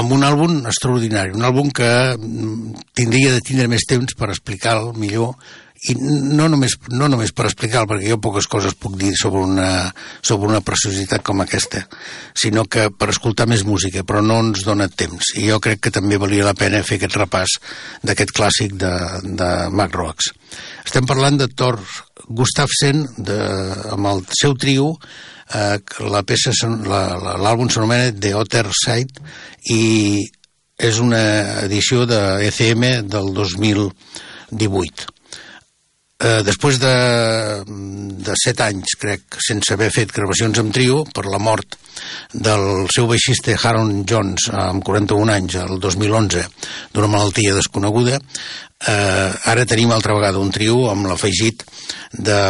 amb 0.00 0.12
un 0.12 0.24
àlbum 0.26 0.62
extraordinari, 0.66 1.34
un 1.36 1.46
àlbum 1.48 1.72
que 1.72 1.90
mm, 2.18 2.86
tindria 2.98 3.32
de 3.32 3.42
tindre 3.44 3.68
més 3.72 3.86
temps 3.88 4.16
per 4.18 4.32
explicar 4.32 4.80
millor 4.96 5.36
i 5.90 5.96
no 5.98 6.46
només, 6.46 6.76
no 6.94 7.08
només 7.10 7.32
per 7.34 7.48
explicar 7.48 7.82
perquè 7.90 8.12
jo 8.12 8.20
poques 8.22 8.46
coses 8.50 8.76
puc 8.78 8.94
dir 9.00 9.10
sobre 9.18 9.42
una, 9.42 9.70
sobre 10.22 10.46
una 10.46 10.60
preciositat 10.62 11.24
com 11.26 11.42
aquesta, 11.42 11.82
sinó 12.38 12.64
que 12.70 12.86
per 12.94 13.10
escoltar 13.10 13.48
més 13.50 13.64
música, 13.66 14.04
però 14.06 14.22
no 14.22 14.38
ens 14.44 14.62
dona 14.66 14.86
temps. 14.86 15.32
I 15.42 15.48
jo 15.50 15.58
crec 15.62 15.82
que 15.82 15.94
també 15.94 16.20
valia 16.22 16.46
la 16.46 16.54
pena 16.54 16.84
fer 16.86 17.00
aquest 17.00 17.18
repàs 17.18 17.56
d'aquest 18.06 18.30
clàssic 18.36 18.78
de, 18.78 18.94
de 19.42 19.50
Mac 19.74 19.98
Rocks. 19.98 20.30
Estem 20.86 21.08
parlant 21.08 21.40
de 21.40 21.50
Thor 21.50 21.80
Gustafsson, 22.28 23.06
de, 23.18 23.38
amb 23.94 24.10
el 24.12 24.22
seu 24.38 24.54
trio, 24.58 24.92
eh, 25.54 25.78
la 26.12 26.22
peça, 26.26 26.52
l'àlbum 26.62 27.70
s'anomena 27.70 28.12
The 28.12 28.34
Otter 28.38 28.66
Side 28.84 29.24
i 29.74 30.22
és 30.82 30.98
una 30.98 31.22
edició 31.62 32.06
de 32.10 32.20
ECM 32.48 32.86
del 33.10 33.32
2018 33.36 35.21
eh, 36.22 36.40
després 36.46 36.78
de, 36.82 36.94
de 38.22 38.36
set 38.38 38.62
anys, 38.64 38.96
crec, 39.00 39.38
sense 39.42 39.74
haver 39.74 39.90
fet 39.94 40.14
gravacions 40.14 40.62
amb 40.62 40.74
trio, 40.74 41.02
per 41.14 41.26
la 41.26 41.40
mort 41.42 41.76
del 42.32 42.88
seu 42.94 43.08
baixista 43.10 43.54
Harold 43.58 44.06
Jones 44.08 44.48
amb 44.54 44.84
41 44.86 45.34
anys, 45.34 45.58
el 45.60 45.78
2011, 45.82 46.46
d'una 46.94 47.10
malaltia 47.10 47.54
desconeguda, 47.58 48.18
eh, 48.88 49.30
ara 49.52 49.68
tenim 49.68 49.92
altra 49.92 50.16
vegada 50.16 50.42
un 50.42 50.50
trio 50.54 50.88
amb 50.90 51.10
l'afegit 51.10 51.64
de, 52.12 52.42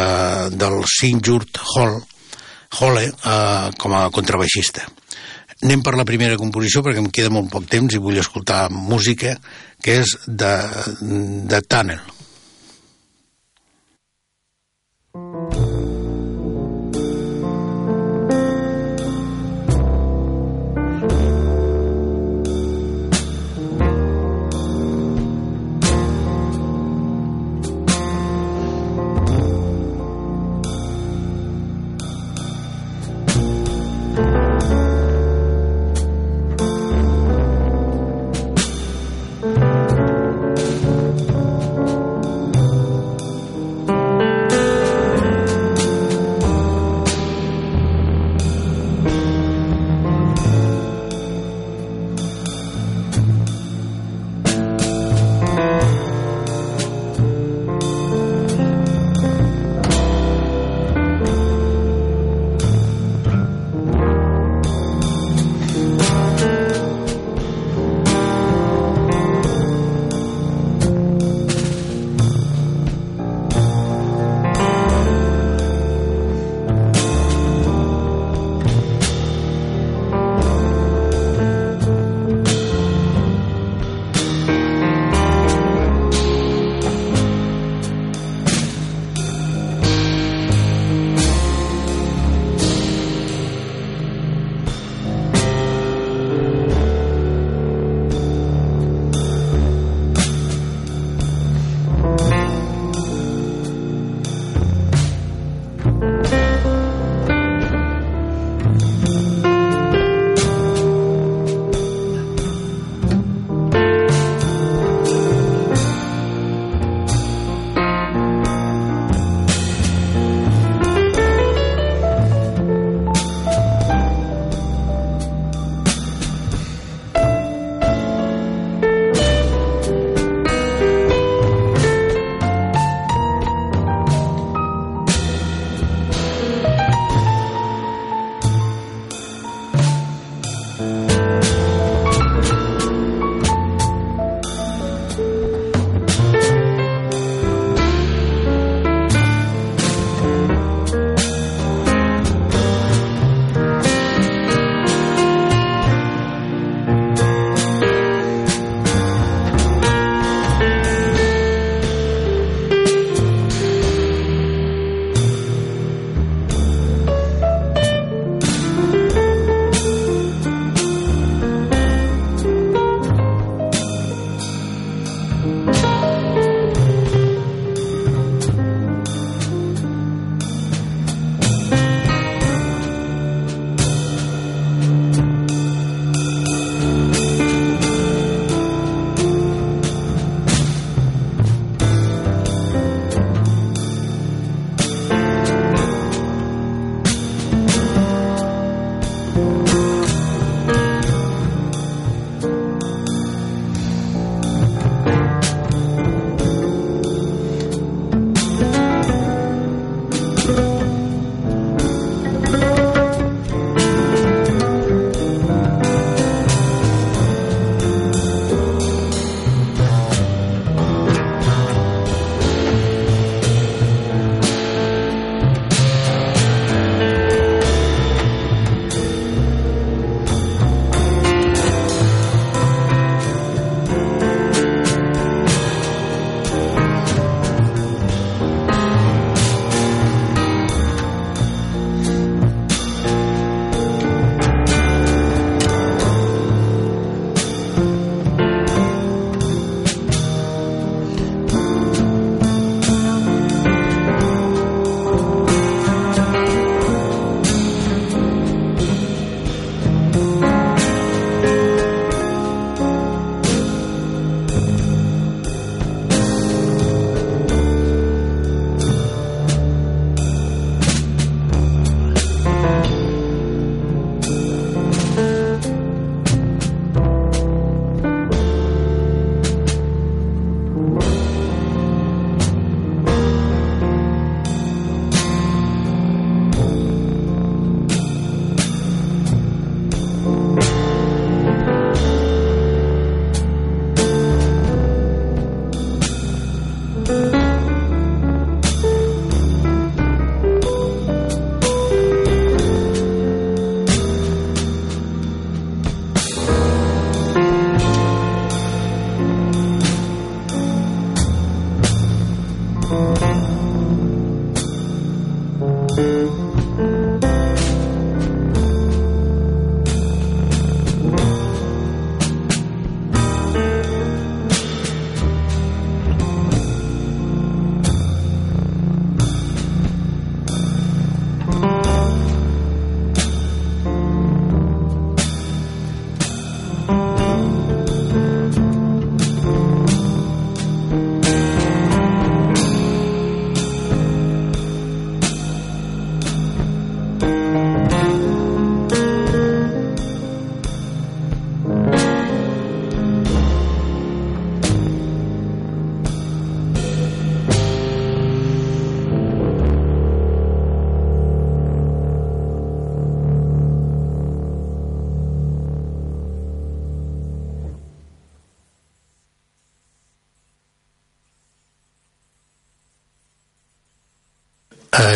del 0.53 0.81
Sinjurt 0.99 1.61
Hall, 1.75 2.01
Hole 2.73 3.05
eh, 3.05 3.69
com 3.77 3.93
a 3.93 4.07
contrabaixista. 4.13 4.87
Anem 5.63 5.83
per 5.85 5.93
la 5.95 6.07
primera 6.07 6.39
composició 6.39 6.81
perquè 6.83 6.99
em 6.99 7.11
queda 7.13 7.31
molt 7.31 7.51
poc 7.53 7.69
temps 7.71 7.93
i 7.93 8.01
vull 8.01 8.17
escoltar 8.19 8.65
música 8.73 9.37
que 9.83 10.01
és 10.01 10.17
de, 10.27 10.51
de 11.47 11.61
Tunnel. 11.69 12.01
Eh, 15.15 15.72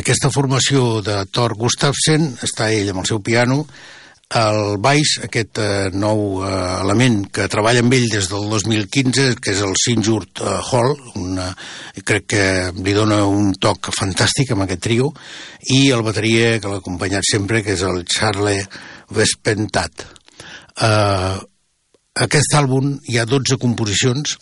Aquesta 0.07 0.29
formació 0.31 1.01
de 1.03 1.17
Thor 1.35 1.51
Gustafsson 1.59 2.29
està 2.45 2.69
ell 2.71 2.93
amb 2.93 3.01
el 3.01 3.07
seu 3.09 3.17
piano, 3.19 3.57
el 4.39 4.77
baix, 4.79 5.17
aquest 5.27 5.59
eh, 5.59 5.89
nou 5.91 6.45
eh, 6.47 6.51
element 6.85 7.17
que 7.35 7.49
treballa 7.51 7.83
amb 7.83 7.97
ell 7.97 8.07
des 8.13 8.29
del 8.31 8.47
2015, 8.53 9.25
que 9.43 9.51
és 9.51 9.65
el 9.67 9.75
Sinjurt 9.75 10.39
eh, 10.39 10.55
Hall, 10.69 10.95
una, 11.19 11.49
crec 12.07 12.29
que 12.37 12.47
li 12.79 12.95
dona 12.95 13.19
un 13.27 13.51
toc 13.59 13.91
fantàstic 13.99 14.55
amb 14.55 14.63
aquest 14.63 14.85
trio, 14.87 15.11
i 15.75 15.89
el 15.91 16.07
bateria 16.07 16.55
que 16.55 16.71
l'ha 16.71 16.79
acompanyat 16.79 17.27
sempre, 17.27 17.59
que 17.59 17.75
és 17.75 17.83
el 17.83 18.05
Charlie 18.07 18.63
Vespentat. 19.11 20.07
Eh, 20.87 21.37
aquest 22.29 22.61
àlbum 22.63 22.93
hi 23.11 23.19
ha 23.19 23.27
12 23.27 23.59
composicions, 23.59 24.39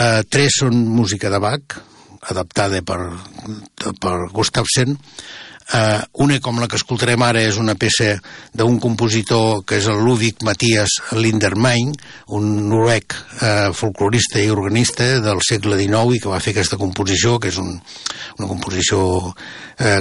eh, 0.00 0.22
tres 0.32 0.62
són 0.64 0.80
música 0.96 1.28
de 1.28 1.44
Bach, 1.44 1.82
adaptada 2.30 2.82
per, 2.82 3.00
per 4.00 4.14
Gustafsson. 4.32 4.96
Uh, 5.64 6.04
una 6.20 6.36
com 6.44 6.58
la 6.60 6.66
que 6.68 6.76
escoltarem 6.76 7.22
ara 7.24 7.40
és 7.40 7.56
una 7.56 7.72
peça 7.80 8.10
d'un 8.52 8.76
compositor 8.76 9.62
que 9.64 9.78
és 9.80 9.86
el 9.88 10.02
Ludwig 10.04 10.44
Matthias 10.44 10.98
Lindermein, 11.16 11.94
un 12.36 12.50
noruec 12.68 13.16
uh, 13.16 13.72
folclorista 13.72 14.42
i 14.44 14.52
organista 14.52 15.22
del 15.24 15.40
segle 15.40 15.78
XIX 15.80 16.18
i 16.18 16.20
que 16.20 16.28
va 16.28 16.42
fer 16.44 16.52
aquesta 16.52 16.76
composició, 16.76 17.38
que 17.40 17.48
és 17.48 17.56
un, 17.62 17.78
una 18.36 18.50
composició 18.50 19.00
uh, 19.32 19.32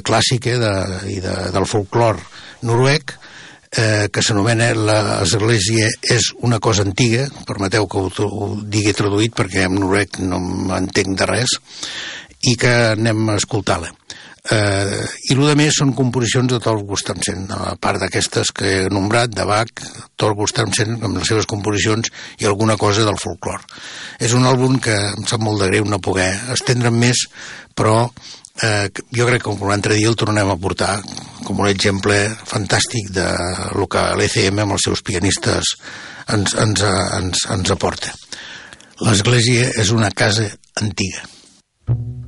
clàssica 0.04 0.60
de, 0.60 0.74
i 1.16 1.22
de, 1.24 1.38
del 1.56 1.70
folclor 1.70 2.20
noruec, 2.68 3.16
eh, 3.16 3.33
que 3.74 4.22
s'anomena 4.22 4.68
l'Església 4.78 5.88
és 6.14 6.28
una 6.46 6.60
cosa 6.62 6.84
antiga, 6.86 7.24
permeteu 7.48 7.88
que 7.90 8.04
ho, 8.04 8.12
ho 8.30 8.50
digui 8.62 8.94
traduït 8.94 9.34
perquè 9.34 9.66
en 9.66 9.80
noruec 9.80 10.20
no 10.22 10.38
m'entenc 10.40 11.18
de 11.18 11.30
res, 11.30 11.58
i 12.44 12.54
que 12.60 12.74
anem 12.94 13.32
a 13.32 13.40
escoltar-la. 13.40 13.90
Eh, 14.52 15.04
I 15.32 15.36
el 15.38 15.54
més 15.56 15.78
són 15.80 15.94
composicions 15.96 16.52
de 16.52 16.60
Thor 16.60 16.82
Gustafsson, 16.84 17.46
a 17.56 17.78
part 17.80 18.02
d'aquestes 18.02 18.52
que 18.52 18.72
he 18.74 18.90
nombrat, 18.92 19.32
de 19.32 19.46
Bach, 19.48 19.72
Thor 20.20 20.36
Gustafsson, 20.36 20.98
amb 21.00 21.22
les 21.22 21.32
seves 21.32 21.48
composicions 21.48 22.12
i 22.44 22.50
alguna 22.50 22.76
cosa 22.78 23.06
del 23.08 23.20
folclor. 23.22 23.64
És 24.20 24.36
un 24.36 24.44
àlbum 24.50 24.82
que 24.84 24.98
em 25.14 25.24
sap 25.30 25.40
molt 25.40 25.64
de 25.64 25.72
greu 25.72 25.88
no 25.88 26.04
poder 26.04 26.34
estendre'm 26.58 27.00
més, 27.00 27.24
però 27.74 28.10
eh, 28.62 28.90
jo 29.16 29.28
crec 29.30 29.44
que 29.44 29.50
com 29.50 29.70
l'altre 29.70 29.98
dia 29.98 30.10
el 30.12 30.18
tornem 30.20 30.50
a 30.50 30.58
portar 30.60 30.98
com 31.44 31.60
un 31.60 31.70
exemple 31.70 32.18
fantàstic 32.48 33.10
de 33.16 33.28
lo 33.76 33.88
que 33.88 34.04
l'ECM 34.20 34.64
amb 34.64 34.78
els 34.78 34.86
seus 34.90 35.04
pianistes 35.04 35.76
ens, 36.32 36.56
ens, 36.56 36.84
ens, 37.20 37.46
ens 37.52 37.74
aporta. 37.74 38.14
L'església 39.04 39.72
és 39.82 39.92
una 39.92 40.12
casa 40.16 40.48
antiga. 40.80 41.26
Eh, 41.90 42.23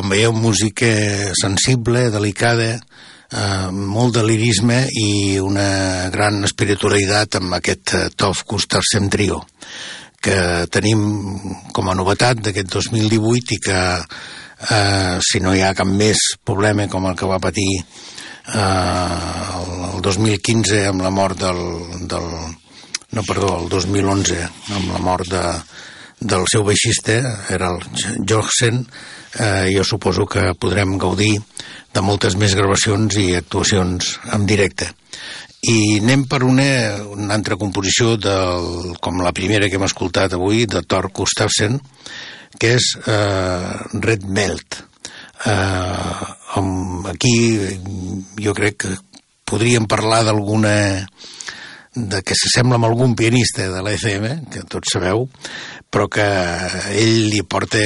com 0.00 0.08
veieu, 0.08 0.32
música 0.32 0.88
sensible, 1.36 2.06
delicada, 2.08 2.70
eh, 3.28 3.68
molt 3.70 4.14
de 4.16 4.22
lirisme 4.24 4.78
i 4.96 5.36
una 5.44 6.08
gran 6.08 6.40
espiritualitat 6.48 7.36
amb 7.36 7.58
aquest 7.58 7.92
eh, 7.98 8.06
Tov 8.16 8.40
Gustafsson 8.48 9.10
Trio 9.12 9.42
que 10.24 10.64
tenim 10.72 11.02
com 11.76 11.90
a 11.90 11.96
novetat 11.98 12.40
d'aquest 12.46 12.72
2018 12.78 13.58
i 13.58 13.60
que 13.66 13.82
eh, 14.00 15.18
si 15.20 15.42
no 15.44 15.52
hi 15.52 15.60
ha 15.66 15.76
cap 15.76 15.92
més 15.92 16.30
problema 16.48 16.88
com 16.88 17.10
el 17.10 17.18
que 17.20 17.28
va 17.28 17.42
patir 17.44 17.68
eh, 17.76 18.64
el 19.90 20.00
2015 20.00 20.80
amb 20.94 21.04
la 21.04 21.12
mort 21.12 21.44
del, 21.44 21.62
del 22.08 22.32
no, 23.12 23.26
perdó, 23.28 23.58
el 23.60 23.68
2011 23.68 24.40
amb 24.48 24.94
la 24.96 25.04
mort 25.04 25.28
de, 25.28 25.44
del 26.20 26.44
seu 26.52 26.64
baixista 26.64 27.16
era 27.48 27.70
el 27.72 27.80
Jorgen 28.28 28.84
eh, 29.38 29.70
jo 29.72 29.84
suposo 29.84 30.26
que 30.28 30.52
podrem 30.60 30.98
gaudir 31.00 31.38
de 31.94 32.02
moltes 32.04 32.36
més 32.38 32.54
gravacions 32.54 33.16
i 33.18 33.34
actuacions 33.34 34.18
en 34.34 34.46
directe. 34.46 34.90
I 35.60 35.98
anem 36.00 36.24
per 36.28 36.42
una, 36.46 36.68
una 37.12 37.34
altra 37.36 37.56
composició 37.60 38.16
del, 38.16 38.94
com 39.00 39.20
la 39.20 39.34
primera 39.36 39.68
que 39.68 39.76
hem 39.76 39.88
escoltat 39.88 40.36
avui 40.36 40.64
de 40.64 40.84
Thor 40.86 41.10
Gustafsson 41.12 41.80
que 42.60 42.74
és 42.76 42.94
eh, 43.06 43.72
Red 44.00 44.24
Melt 44.28 44.80
eh, 45.46 46.00
aquí 47.12 47.36
jo 48.40 48.54
crec 48.56 48.80
que 48.84 48.96
podríem 49.48 49.86
parlar 49.90 50.22
d'alguna 50.24 50.72
de 52.08 52.22
que 52.24 52.36
s'assembla 52.38 52.78
amb 52.78 52.88
algun 52.88 53.14
pianista 53.18 53.68
de 53.68 53.82
l'ECM, 53.84 54.46
que 54.52 54.64
tots 54.70 54.94
sabeu, 54.94 55.26
però 55.90 56.06
que 56.08 56.26
ell 56.94 57.16
li 57.32 57.42
porta 57.42 57.80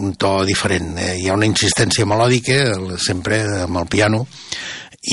un 0.00 0.14
to 0.18 0.36
diferent. 0.48 0.94
Eh? 0.98 1.12
Hi 1.20 1.28
ha 1.28 1.36
una 1.36 1.48
insistència 1.48 2.08
melòdica, 2.08 2.60
sempre 2.98 3.42
amb 3.64 3.82
el 3.82 3.90
piano, 3.92 4.24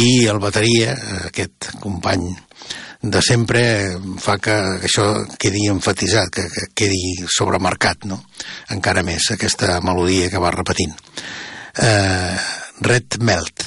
i 0.02 0.26
el 0.32 0.40
bateria, 0.40 0.96
aquest 1.28 1.74
company 1.84 2.30
de 3.02 3.22
sempre, 3.26 3.64
fa 4.22 4.38
que 4.38 4.56
això 4.86 5.08
quedi 5.42 5.66
enfatitzat, 5.72 6.30
que, 6.36 6.46
que 6.54 6.68
quedi 6.84 7.26
sobremarcat, 7.26 8.06
no? 8.06 8.22
encara 8.70 9.02
més, 9.04 9.32
aquesta 9.34 9.80
melodia 9.82 10.30
que 10.30 10.42
va 10.42 10.54
repetint. 10.54 10.94
Uh, 11.82 12.38
Red 12.86 13.18
Melt. 13.26 13.66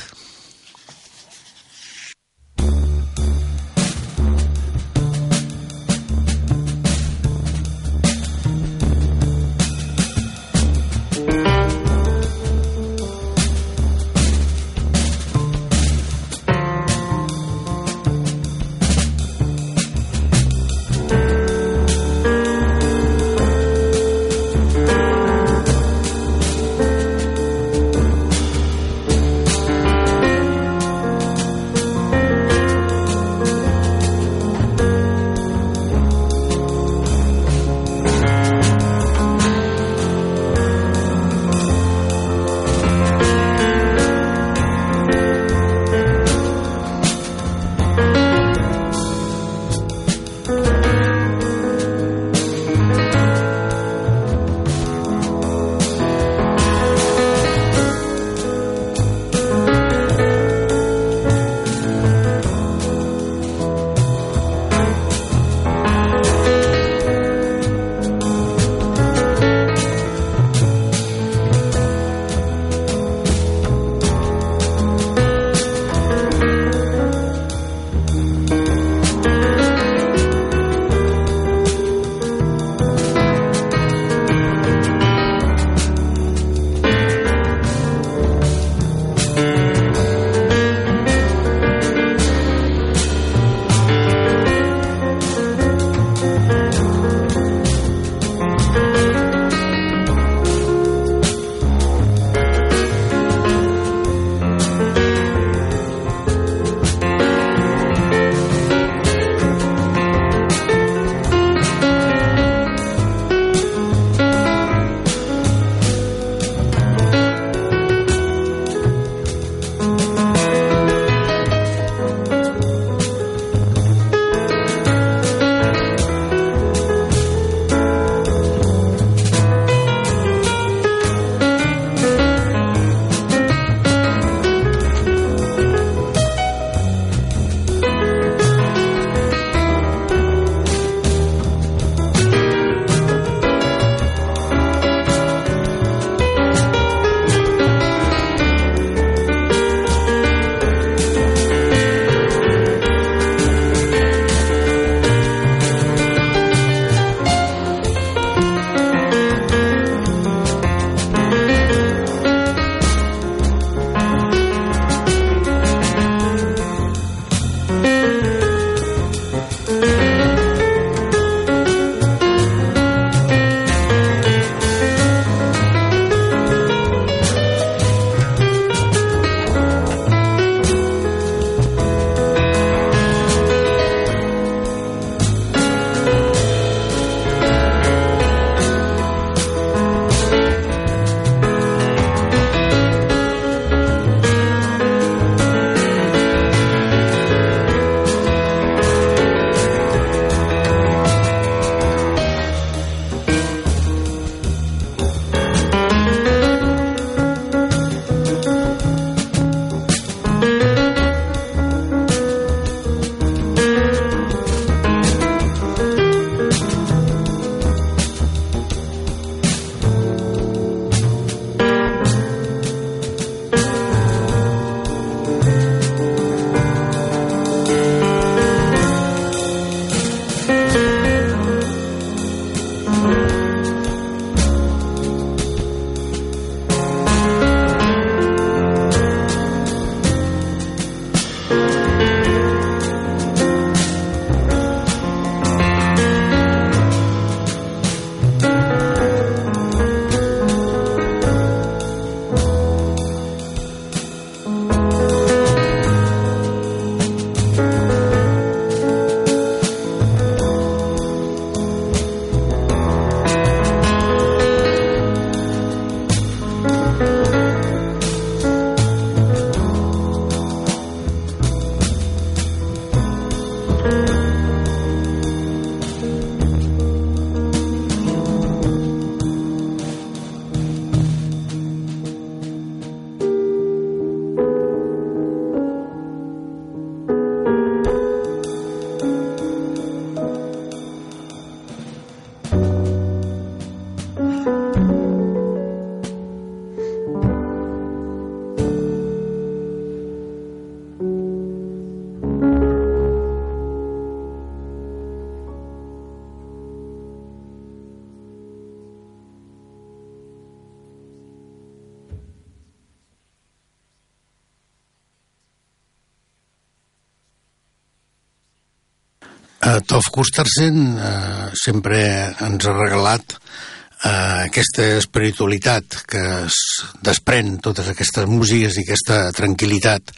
Uh, 319.75 319.81
Tov 319.83 320.07
Gustafsson 320.13 320.77
uh, 320.95 321.51
sempre 321.55 321.99
ens 322.47 322.67
ha 322.69 322.75
regalat 322.77 323.35
uh, 323.35 324.45
aquesta 324.45 324.87
espiritualitat 325.01 325.97
que 326.11 326.23
es 326.45 326.59
desprèn 327.03 327.57
totes 327.65 327.89
aquestes 327.91 328.29
músiques 328.31 328.77
i 328.77 328.85
aquesta 328.85 329.33
tranquil·litat 329.35 330.13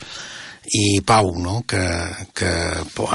i 0.77 1.01
pau 1.07 1.31
no? 1.41 1.63
que, 1.69 1.85
que 2.37 2.53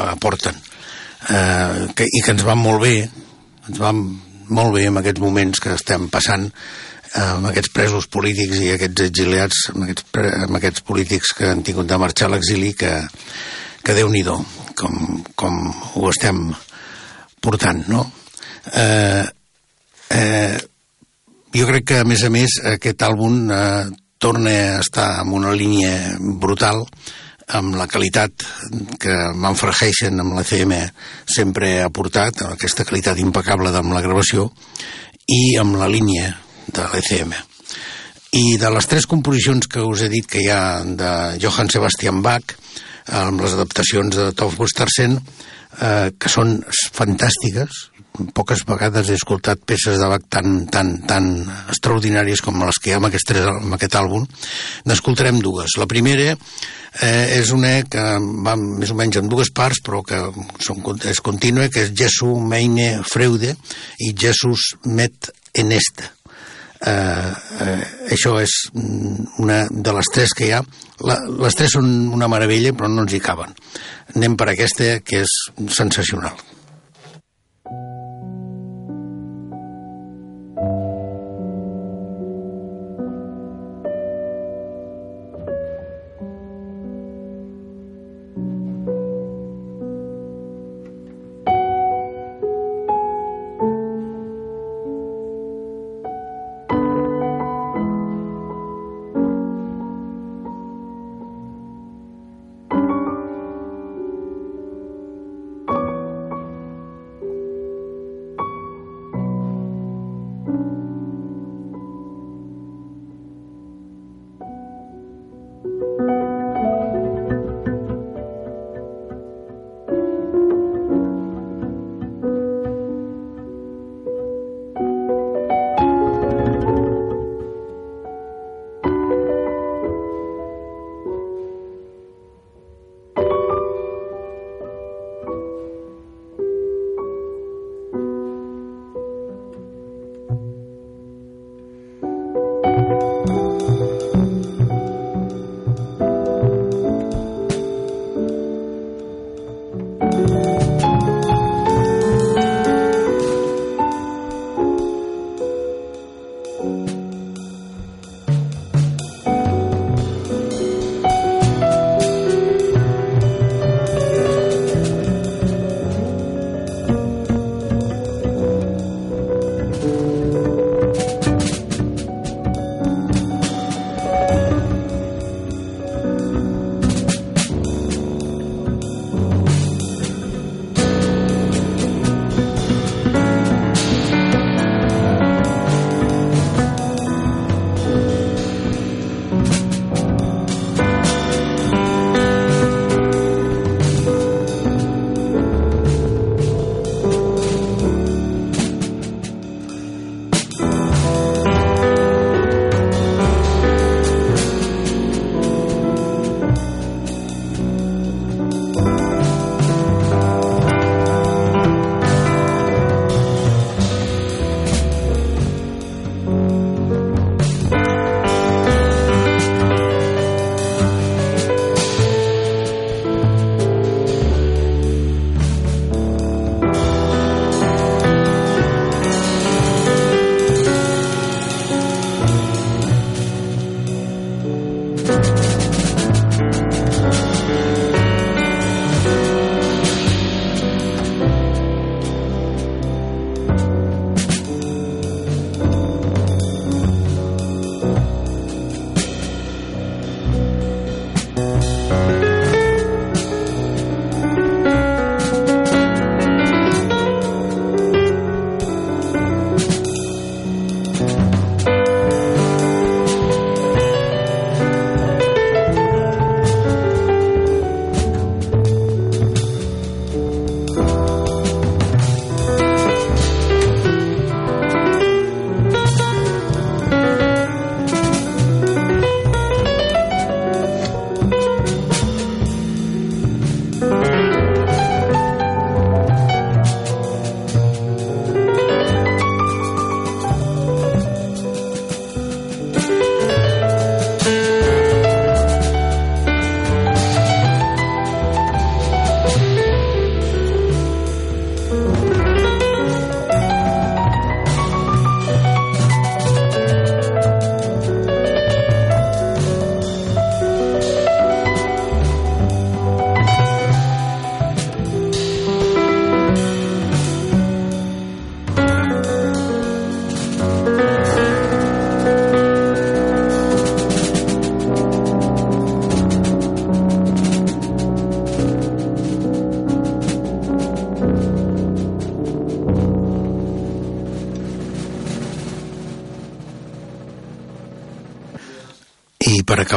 aporten 0.05 0.57
uh, 0.57 1.91
que, 1.93 2.07
i 2.07 2.23
que 2.23 2.33
ens 2.33 2.45
van 2.47 2.61
molt 2.61 2.81
bé 2.85 2.95
ens 3.03 3.81
van 3.81 4.01
molt 4.49 4.73
bé 4.77 4.87
en 4.89 4.97
aquests 5.01 5.21
moments 5.21 5.61
que 5.61 5.75
estem 5.77 6.09
passant 6.09 6.49
amb 7.21 7.51
aquests 7.51 7.73
presos 7.75 8.07
polítics 8.07 8.61
i 8.63 8.71
aquests 8.71 9.03
exiliats, 9.03 9.65
amb 9.73 9.83
aquests, 9.83 10.05
amb 10.47 10.57
aquests 10.57 10.83
polítics 10.87 11.33
que 11.35 11.49
han 11.51 11.61
tingut 11.67 11.89
de 11.89 11.97
marxar 11.99 12.29
a 12.29 12.31
l'exili, 12.31 12.71
que, 12.71 12.93
que 13.83 13.95
déu 13.97 14.07
nhi 14.09 14.23
com 14.79 15.20
ho 16.01 16.11
estem 16.11 16.49
portant, 17.41 17.85
no? 17.89 18.05
Eh, 18.73 19.25
eh, 20.17 20.57
jo 21.55 21.67
crec 21.67 21.87
que, 21.87 21.99
a 22.01 22.07
més 22.07 22.23
a 22.23 22.29
més, 22.33 22.59
aquest 22.75 23.03
àlbum 23.07 23.49
eh, 23.51 23.89
torna 24.21 24.51
a 24.51 24.79
estar 24.83 25.09
en 25.23 25.33
una 25.33 25.55
línia 25.57 26.15
brutal 26.19 26.85
amb 27.57 27.75
la 27.75 27.87
qualitat 27.89 28.45
que 29.01 29.15
Manfred 29.35 29.75
Heisen 29.81 30.21
amb 30.23 30.37
la 30.37 30.45
CM 30.47 30.77
sempre 31.25 31.73
ha 31.81 31.89
portat, 31.91 32.45
aquesta 32.53 32.85
qualitat 32.87 33.19
impecable 33.19 33.73
amb 33.75 33.95
la 33.95 34.03
gravació, 34.05 34.47
i 35.27 35.57
amb 35.59 35.75
la 35.79 35.89
línia 35.91 36.31
de 36.67 36.87
l'ECM. 36.93 37.33
I 38.37 38.55
de 38.61 38.69
les 38.71 38.87
tres 38.87 39.07
composicions 39.11 39.67
que 39.67 39.83
us 39.83 40.05
he 40.05 40.09
dit 40.11 40.27
que 40.27 40.39
hi 40.45 40.49
ha 40.53 40.83
de 40.85 41.11
Johann 41.43 41.71
Sebastian 41.73 42.21
Bach, 42.23 42.55
amb 43.11 43.41
les 43.43 43.57
adaptacions 43.57 44.15
de 44.15 44.29
Tov 44.37 44.55
Gustafsson, 44.59 45.17
eh, 45.79 46.11
que 46.19 46.31
són 46.31 46.59
fantàstiques, 46.97 47.87
poques 48.35 48.65
vegades 48.67 49.09
he 49.09 49.15
escoltat 49.17 49.61
peces 49.65 49.97
de 49.99 50.07
Bach 50.11 50.25
tan, 50.29 50.65
tan, 50.71 50.93
tan 51.07 51.31
extraordinàries 51.71 52.43
com 52.43 52.59
les 52.65 52.79
que 52.81 52.91
hi 52.91 52.95
ha 52.95 52.99
en 52.99 53.07
aquest, 53.07 53.27
tres, 53.31 53.47
en 53.47 53.75
aquest 53.77 53.95
àlbum, 53.97 54.25
n'escoltarem 54.89 55.39
dues. 55.41 55.77
La 55.79 55.87
primera 55.89 56.33
eh, 56.35 57.39
és 57.39 57.53
una 57.55 57.73
que 57.89 58.05
va 58.45 58.57
més 58.59 58.91
o 58.91 58.97
menys 58.99 59.21
en 59.21 59.31
dues 59.31 59.53
parts, 59.55 59.81
però 59.85 60.03
que 60.05 60.21
són, 60.63 60.83
és 61.07 61.23
contínua, 61.23 61.69
que 61.71 61.87
és 61.87 61.93
Jesu 61.97 62.33
meine 62.39 62.93
Freude 63.07 63.55
i 63.99 64.11
Jesus 64.11 64.73
met 64.85 65.31
enesta. 65.57 66.11
Eh, 66.81 67.33
eh, 67.61 67.81
això 68.09 68.39
és 68.41 68.55
mm, 68.73 69.27
una 69.43 69.59
de 69.69 69.93
les 69.97 70.13
tres 70.13 70.33
que 70.37 70.47
hi 70.47 70.53
ha. 70.55 70.61
La, 71.05 71.19
les 71.43 71.57
tres 71.57 71.75
són 71.77 71.91
una 72.15 72.29
meravella, 72.31 72.73
però 72.77 72.89
no 72.89 73.05
ens 73.05 73.13
hi 73.13 73.21
caben. 73.21 73.53
Anem 74.15 74.37
per 74.37 74.49
aquesta, 74.51 74.95
que 75.05 75.21
és 75.25 75.35
sensacional. 75.77 76.37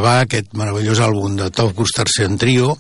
Acabar 0.05 0.25
aquest 0.27 0.51
meravellós 0.53 0.99
àlbum 1.01 1.37
de 1.39 1.47
Top 1.49 1.71
Gustafsson 1.73 2.37
Trio, 2.37 2.75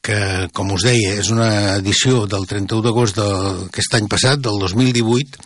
que, 0.00 0.48
com 0.56 0.70
us 0.72 0.86
deia, 0.86 1.10
és 1.20 1.28
una 1.28 1.74
edició 1.76 2.22
del 2.24 2.46
31 2.48 2.80
d'agost 2.86 3.18
d'aquest 3.18 3.96
any 3.98 4.06
passat, 4.08 4.40
del 4.40 4.56
2018, 4.62 5.42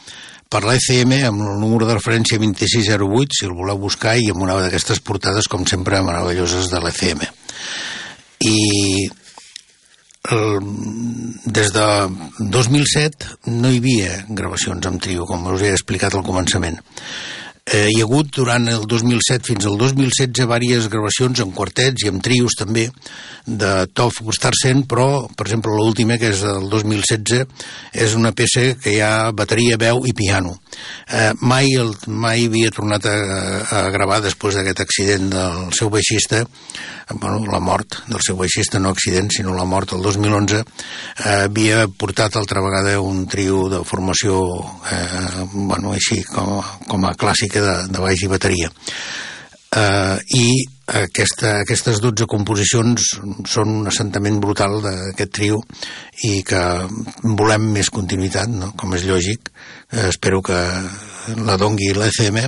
per 0.46 0.60
l'ECM 0.62 1.16
amb 1.26 1.42
el 1.42 1.58
número 1.58 1.88
de 1.88 1.96
referència 1.96 2.38
2608, 2.38 3.34
si 3.34 3.48
el 3.48 3.56
voleu 3.58 3.80
buscar, 3.82 4.14
i 4.14 4.30
amb 4.30 4.44
una 4.46 4.60
d'aquestes 4.62 5.02
portades, 5.02 5.50
com 5.50 5.66
sempre, 5.66 5.98
meravelloses 6.06 6.70
de 6.70 6.82
l'ECM. 6.84 7.24
I 8.46 8.54
el, 10.36 10.70
des 11.58 11.74
de 11.74 11.88
2007 12.38 13.50
no 13.58 13.74
hi 13.74 13.82
havia 13.82 14.22
gravacions 14.28 14.86
amb 14.86 15.02
trio, 15.02 15.26
com 15.26 15.50
us 15.50 15.66
he 15.66 15.74
explicat 15.74 16.14
al 16.14 16.22
començament. 16.22 16.78
Eh, 17.68 17.88
hi 17.92 17.98
ha 18.00 18.06
hagut 18.06 18.30
durant 18.32 18.64
el 18.72 18.86
2007 18.88 19.44
fins 19.50 19.66
al 19.68 19.74
2016 19.76 20.38
diverses 20.38 20.86
gravacions 20.88 21.42
amb 21.44 21.52
quartets 21.52 22.06
i 22.06 22.08
amb 22.08 22.22
trios 22.24 22.56
també 22.56 22.86
de 23.44 23.72
Toff 23.92 24.22
Gustarsen, 24.24 24.86
però, 24.88 25.26
per 25.36 25.46
exemple, 25.46 25.72
l'última, 25.76 26.16
que 26.20 26.30
és 26.32 26.40
del 26.44 26.68
2016, 26.72 27.44
és 27.92 28.16
una 28.16 28.32
peça 28.36 28.64
que 28.80 28.94
hi 28.94 29.00
ha 29.04 29.30
bateria, 29.36 29.76
veu 29.80 30.00
i 30.08 30.14
piano. 30.16 30.54
Eh, 31.08 31.32
mai, 31.40 31.72
el, 31.80 31.94
mai 32.08 32.46
havia 32.48 32.72
tornat 32.74 33.08
a, 33.08 33.16
a 33.80 33.82
gravar 33.94 34.20
després 34.24 34.56
d'aquest 34.56 34.84
accident 34.84 35.28
del 35.32 35.72
seu 35.76 35.92
baixista, 35.92 36.44
bueno, 37.14 37.40
la 37.48 37.60
mort 37.60 38.02
del 38.06 38.20
seu 38.24 38.36
baixista, 38.36 38.78
no 38.78 38.92
accident, 38.92 39.30
sinó 39.32 39.54
la 39.56 39.64
mort 39.64 39.94
el 39.96 40.02
2011, 40.04 40.60
eh, 40.60 41.36
havia 41.48 41.86
portat 41.88 42.36
altra 42.36 42.60
vegada 42.64 42.98
un 43.00 43.24
trio 43.26 43.66
de 43.72 43.80
formació, 43.84 44.42
eh, 44.92 45.46
bueno, 45.52 45.94
així, 45.96 46.20
com, 46.28 46.60
com 46.88 47.08
a 47.08 47.14
clàssica 47.16 47.57
mica 47.58 47.66
de, 47.66 47.92
de 47.92 48.02
baix 48.02 48.22
i 48.22 48.30
bateria. 48.30 48.70
Uh, 49.68 50.16
I 50.32 50.64
aquesta, 50.88 51.58
aquestes 51.60 52.00
12 52.00 52.24
composicions 52.26 53.10
són 53.46 53.82
un 53.82 53.88
assentament 53.90 54.38
brutal 54.40 54.80
d'aquest 54.80 55.32
trio 55.36 55.58
i 56.24 56.40
que 56.42 56.62
volem 57.36 57.68
més 57.74 57.90
continuïtat, 57.90 58.48
no? 58.48 58.72
com 58.76 58.94
és 58.96 59.04
lògic. 59.04 59.50
Uh, 59.92 60.08
espero 60.08 60.40
que 60.42 60.58
la 61.44 61.58
dongui 61.60 61.92
l'ECM 61.92 62.40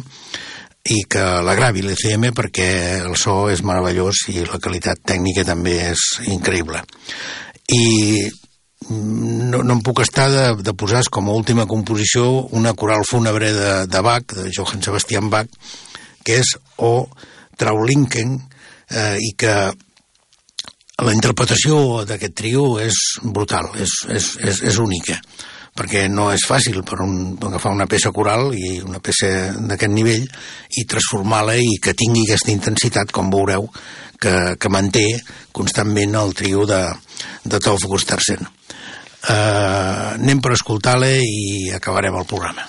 i 0.91 1.03
que 1.05 1.25
la 1.45 1.55
gravi 1.55 1.85
l'ECM 1.85 2.31
perquè 2.33 2.71
el 3.05 3.17
so 3.21 3.51
és 3.53 3.61
meravellós 3.63 4.25
i 4.33 4.41
la 4.47 4.59
qualitat 4.63 5.05
tècnica 5.05 5.45
també 5.45 5.77
és 5.91 6.07
increïble. 6.33 6.81
I 7.71 8.31
no, 8.91 9.63
no 9.63 9.77
em 9.77 9.83
puc 9.87 10.03
estar 10.03 10.27
de, 10.33 10.47
de 10.67 10.75
posar 10.75 11.05
com 11.13 11.29
a 11.31 11.37
última 11.37 11.67
composició 11.71 12.27
una 12.57 12.75
coral 12.75 13.05
fúnebre 13.09 13.53
de, 13.55 13.71
de 13.87 14.01
Bach, 14.03 14.35
de 14.35 14.51
Johann 14.51 14.83
Sebastian 14.83 15.31
Bach, 15.31 15.51
que 16.27 16.41
és 16.43 16.57
O 16.77 17.07
Traulinken, 17.61 18.35
eh, 18.91 19.17
i 19.23 19.33
que 19.39 19.55
la 21.01 21.15
interpretació 21.15 22.03
d'aquest 22.09 22.35
trio 22.37 22.75
és 22.83 22.99
brutal, 23.23 23.71
és, 23.81 23.95
és, 24.11 24.35
és, 24.43 24.61
és 24.73 24.83
única 24.83 25.21
perquè 25.81 26.09
no 26.11 26.27
és 26.35 26.43
fàcil 26.45 26.83
per, 26.85 26.99
un, 27.01 27.39
agafar 27.47 27.71
una 27.73 27.87
peça 27.89 28.11
coral 28.13 28.51
i 28.59 28.81
una 28.83 28.99
peça 29.01 29.55
d'aquest 29.55 29.93
nivell 29.95 30.27
i 30.77 30.85
transformar-la 30.85 31.55
i 31.57 31.79
que 31.81 31.95
tingui 31.97 32.27
aquesta 32.27 32.51
intensitat, 32.53 33.15
com 33.15 33.31
veureu, 33.33 33.71
que, 34.21 34.35
que 34.61 34.73
manté 34.73 35.07
constantment 35.57 36.19
el 36.21 36.35
trio 36.37 36.67
de, 36.69 36.83
de 37.47 37.63
Tolf 37.63 37.87
Gustafsson 37.89 38.51
eh, 39.29 40.15
anem 40.17 40.41
per 40.41 40.55
escoltar-la 40.57 41.11
i 41.21 41.73
acabarem 41.77 42.17
el 42.17 42.29
programa. 42.31 42.69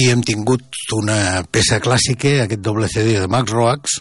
Avui 0.00 0.14
hem 0.14 0.22
tingut 0.24 0.78
una 0.96 1.42
peça 1.52 1.76
clàssica, 1.84 2.30
aquest 2.46 2.62
doble 2.64 2.86
CD 2.88 3.18
de 3.20 3.26
Max 3.28 3.52
Roax, 3.52 3.98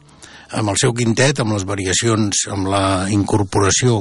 amb 0.55 0.71
el 0.71 0.77
seu 0.79 0.93
quintet, 0.95 1.41
amb 1.43 1.51
les 1.51 1.65
variacions, 1.67 2.45
amb 2.55 2.69
la 2.71 2.83
incorporació 3.11 3.97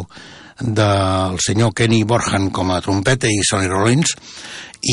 del 0.61 1.41
senyor 1.43 1.73
Kenny 1.75 2.05
Borhan 2.07 2.53
com 2.55 2.71
a 2.71 2.79
trompeta 2.85 3.27
i 3.27 3.43
Sonny 3.49 3.67
Rollins 3.73 4.15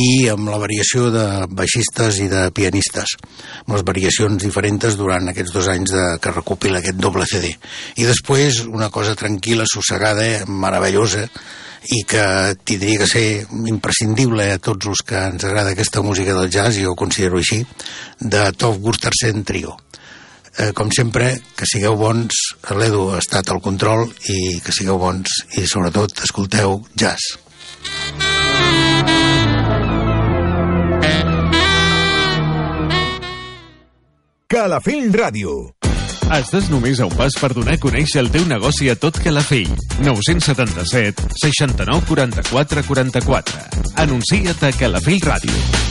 i 0.02 0.26
amb 0.34 0.50
la 0.50 0.58
variació 0.58 1.12
de 1.14 1.28
baixistes 1.54 2.24
i 2.26 2.30
de 2.32 2.48
pianistes 2.58 3.14
amb 3.20 3.76
les 3.76 3.86
variacions 3.86 4.42
diferents 4.42 4.98
durant 4.98 5.30
aquests 5.30 5.54
dos 5.54 5.70
anys 5.70 5.94
de, 5.94 6.06
que 6.18 6.34
recopila 6.34 6.82
aquest 6.82 6.98
doble 6.98 7.30
CD 7.30 7.54
i 8.02 8.10
després 8.10 8.64
una 8.66 8.90
cosa 8.90 9.14
tranquil·la, 9.14 9.70
sossegada, 9.70 10.26
meravellosa 10.50 11.28
i 11.94 12.04
que 12.08 12.26
tindria 12.64 13.04
que 13.04 13.08
ser 13.10 13.28
imprescindible 13.70 14.50
a 14.54 14.60
tots 14.60 14.90
els 14.90 15.06
que 15.06 15.22
ens 15.32 15.46
agrada 15.46 15.76
aquesta 15.76 16.02
música 16.02 16.34
del 16.34 16.50
jazz, 16.50 16.80
jo 16.82 16.94
ho 16.94 17.00
considero 17.00 17.38
així, 17.38 17.62
de 18.20 18.50
Tov 18.58 18.82
Gustersen 18.82 19.44
Trio 19.46 19.78
eh, 20.58 20.72
com 20.74 20.92
sempre, 20.92 21.36
que 21.56 21.68
sigueu 21.70 21.98
bons, 22.00 22.36
l'Edu 22.78 23.10
ha 23.14 23.22
estat 23.22 23.52
al 23.52 23.62
control 23.64 24.08
i 24.32 24.60
que 24.64 24.76
sigueu 24.76 25.00
bons 25.02 25.42
i 25.60 25.66
sobretot 25.68 26.24
escolteu 26.26 26.80
jazz. 26.96 27.36
Calafell 34.46 35.10
Ràdio. 35.12 35.56
Estàs 36.36 36.70
només 36.72 37.02
a 37.02 37.10
un 37.10 37.14
pas 37.18 37.36
per 37.38 37.52
donar 37.54 37.76
a 37.76 37.82
conèixer 37.82 38.22
el 38.24 38.32
teu 38.34 38.46
negoci 38.50 38.90
a 38.90 38.96
tot 38.98 39.20
Calafell. 39.22 39.74
977 40.02 41.14
69 41.42 42.02
44 42.02 42.84
44. 42.84 43.44
Anuncia't 43.96 44.64
a 44.64 44.72
Calafell 44.72 45.20
Ràdio. 45.22 45.85